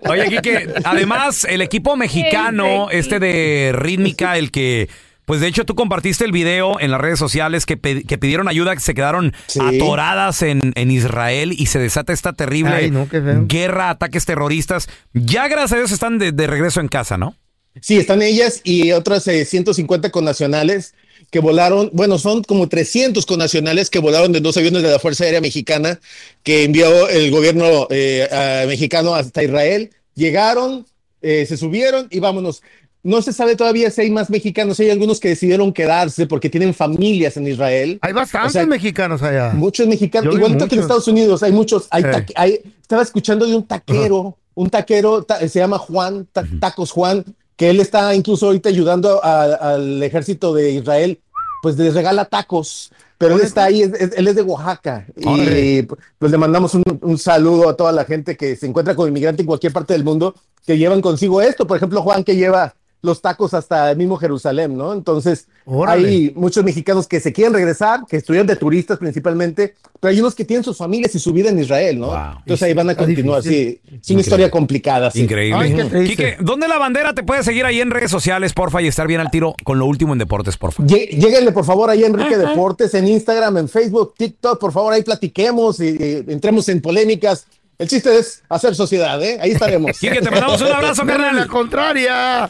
Oye, 0.09 0.27
Kike, 0.29 0.73
además, 0.83 1.45
el 1.49 1.61
equipo 1.61 1.95
mexicano, 1.95 2.89
este 2.91 3.19
de 3.19 3.71
el 4.05 4.51
que. 4.51 4.89
Pues 5.25 5.39
de 5.39 5.47
hecho 5.47 5.65
tú 5.65 5.75
compartiste 5.75 6.25
el 6.25 6.31
video 6.33 6.79
en 6.79 6.91
las 6.91 6.99
redes 6.99 7.17
sociales 7.19 7.65
que, 7.65 7.79
que 7.79 8.17
pidieron 8.17 8.47
ayuda, 8.49 8.73
que 8.75 8.81
se 8.81 8.93
quedaron 8.93 9.33
atoradas 9.61 10.41
en, 10.41 10.59
en 10.75 10.91
Israel 10.91 11.53
y 11.57 11.67
se 11.67 11.79
desata 11.79 12.11
esta 12.11 12.33
terrible 12.33 12.73
Ay, 12.75 12.91
no, 12.91 13.07
guerra, 13.47 13.91
ataques 13.91 14.25
terroristas. 14.25 14.89
Ya 15.13 15.47
gracias 15.47 15.73
a 15.73 15.77
Dios 15.77 15.91
están 15.91 16.17
de, 16.17 16.31
de 16.33 16.47
regreso 16.47 16.81
en 16.81 16.87
casa, 16.89 17.17
¿no? 17.17 17.37
Sí, 17.79 17.97
están 17.97 18.21
ellas 18.21 18.59
y 18.65 18.91
otras 18.91 19.25
eh, 19.27 19.45
150 19.45 20.09
connacionales 20.09 20.95
que 21.29 21.39
volaron, 21.39 21.89
bueno, 21.93 22.17
son 22.17 22.43
como 22.43 22.67
300 22.67 23.25
connacionales 23.25 23.89
que 23.89 23.99
volaron 23.99 24.33
de 24.33 24.41
dos 24.41 24.57
aviones 24.57 24.83
de 24.83 24.89
la 24.91 24.99
Fuerza 24.99 25.23
Aérea 25.23 25.39
Mexicana 25.39 25.99
que 26.43 26.65
envió 26.65 27.07
el 27.07 27.31
gobierno 27.31 27.87
eh, 27.89 28.27
a- 28.29 28.67
mexicano 28.67 29.15
hasta 29.15 29.43
Israel. 29.43 29.91
Llegaron, 30.15 30.85
eh, 31.21 31.45
se 31.47 31.55
subieron 31.55 32.07
y 32.11 32.19
vámonos. 32.19 32.61
No 33.03 33.21
se 33.23 33.33
sabe 33.33 33.55
todavía 33.55 33.89
si 33.89 34.01
hay 34.01 34.11
más 34.11 34.29
mexicanos, 34.29 34.79
hay 34.79 34.91
algunos 34.91 35.19
que 35.19 35.29
decidieron 35.29 35.73
quedarse 35.73 36.27
porque 36.27 36.49
tienen 36.49 36.73
familias 36.73 37.35
en 37.35 37.47
Israel. 37.47 37.97
Hay 38.01 38.13
bastantes 38.13 38.49
O 38.51 38.53
sea, 38.53 38.65
mexicanos 38.67 39.23
allá. 39.23 39.53
Muchos 39.53 39.87
mexicanos, 39.87 40.25
Yo 40.25 40.31
vi 40.31 40.37
igual 40.45 40.69
que 40.69 40.75
en. 40.75 40.81
Estados 40.81 41.07
Unidos, 41.07 41.41
hay 41.41 41.51
muchos. 41.51 41.87
Hay, 41.89 42.03
taque- 42.03 42.33
hay- 42.35 42.61
estaba 42.81 43.01
escuchando 43.01 43.47
de 43.47 43.55
un 43.55 43.65
taquero, 43.65 44.37
un 44.53 44.69
taquero, 44.69 45.23
ta- 45.23 45.39
se 45.47 45.59
llama 45.59 45.79
Juan, 45.79 46.27
ta- 46.31 46.45
Tacos 46.59 46.91
Juan, 46.91 47.25
que 47.55 47.69
él 47.71 47.79
está 47.79 48.13
incluso 48.13 48.45
ahorita 48.47 48.69
ayudando 48.69 49.23
a- 49.23 49.73
al 49.73 50.03
ejército 50.03 50.53
de 50.53 50.71
Israel, 50.71 51.19
pues 51.63 51.77
les 51.77 51.93
regala 51.95 52.25
tacos. 52.25 52.91
Pero 53.17 53.35
él 53.35 53.41
está 53.41 53.65
ahí, 53.65 53.81
es- 53.83 53.93
es- 53.93 54.11
él 54.17 54.27
es 54.27 54.35
de 54.35 54.41
Oaxaca. 54.43 55.05
Y 55.15 55.83
pues 55.83 56.31
le 56.31 56.37
mandamos 56.37 56.73
un, 56.75 56.83
un 57.01 57.17
saludo 57.17 57.69
a 57.69 57.75
toda 57.75 57.91
la 57.91 58.05
gente 58.05 58.35
que 58.37 58.55
se 58.55 58.65
encuentra 58.67 58.95
con 58.95 59.07
inmigrante 59.07 59.41
en 59.43 59.47
cualquier 59.47 59.73
parte 59.73 59.93
del 59.93 60.03
mundo, 60.03 60.35
que 60.65 60.77
llevan 60.77 61.01
consigo 61.01 61.41
esto. 61.41 61.65
Por 61.67 61.77
ejemplo, 61.77 62.01
Juan 62.03 62.23
que 62.23 62.35
lleva 62.35 62.73
los 63.03 63.21
tacos 63.21 63.53
hasta 63.53 63.91
el 63.91 63.97
mismo 63.97 64.17
Jerusalén, 64.17 64.77
¿no? 64.77 64.93
Entonces, 64.93 65.47
Órale. 65.65 66.07
hay 66.07 66.33
muchos 66.35 66.63
mexicanos 66.63 67.07
que 67.07 67.19
se 67.19 67.33
quieren 67.33 67.53
regresar, 67.53 68.01
que 68.07 68.17
estuvieron 68.17 68.45
de 68.45 68.55
turistas 68.55 68.99
principalmente, 68.99 69.75
pero 69.99 70.11
hay 70.11 70.19
unos 70.19 70.35
que 70.35 70.45
tienen 70.45 70.63
sus 70.63 70.77
familias 70.77 71.15
y 71.15 71.19
su 71.19 71.33
vida 71.33 71.49
en 71.49 71.57
Israel, 71.59 71.99
¿no? 71.99 72.13
Entonces 72.39 72.61
ahí 72.63 72.73
van 72.73 72.89
a 72.89 72.95
continuar, 72.95 73.41
sí. 73.41 73.81
Es 74.01 74.09
una 74.11 74.21
historia 74.21 74.51
complicada, 74.51 75.09
sí. 75.09 75.21
Increíble. 75.21 75.59
Ay, 75.59 75.73
qué 75.75 75.83
triste. 75.85 76.09
Quique, 76.09 76.37
¿dónde 76.41 76.67
la 76.67 76.77
bandera 76.77 77.13
te 77.13 77.23
puede 77.23 77.43
seguir 77.43 77.65
ahí 77.65 77.81
en 77.81 77.89
redes 77.89 78.11
sociales, 78.11 78.53
porfa, 78.53 78.81
y 78.81 78.87
estar 78.87 79.07
bien 79.07 79.19
al 79.19 79.31
tiro 79.31 79.55
con 79.63 79.79
lo 79.79 79.85
último 79.87 80.13
en 80.13 80.19
deportes, 80.19 80.57
porfa? 80.57 80.83
Lléguenle 80.85 81.51
por 81.51 81.65
favor 81.65 81.89
ahí 81.89 82.03
a 82.03 82.07
Enrique 82.07 82.37
Deportes 82.37 82.93
en 82.93 83.07
Instagram, 83.07 83.57
en 83.57 83.69
Facebook, 83.69 84.13
TikTok, 84.17 84.59
por 84.59 84.71
favor 84.71 84.93
ahí 84.93 85.03
platiquemos 85.03 85.79
y, 85.79 85.89
y 85.89 86.23
entremos 86.31 86.69
en 86.69 86.81
polémicas. 86.81 87.45
El 87.79 87.87
chiste 87.87 88.15
es 88.15 88.43
hacer 88.47 88.75
sociedad, 88.75 89.19
¿eh? 89.23 89.39
Ahí 89.41 89.51
estaremos. 89.51 89.91
Quique, 89.99 90.21
te 90.21 90.29
mandamos 90.29 90.61
un 90.61 90.67
abrazo, 90.67 91.03
Dale 91.05 91.17
la 91.17 91.25
carnal. 91.25 91.47
contraria. 91.47 92.49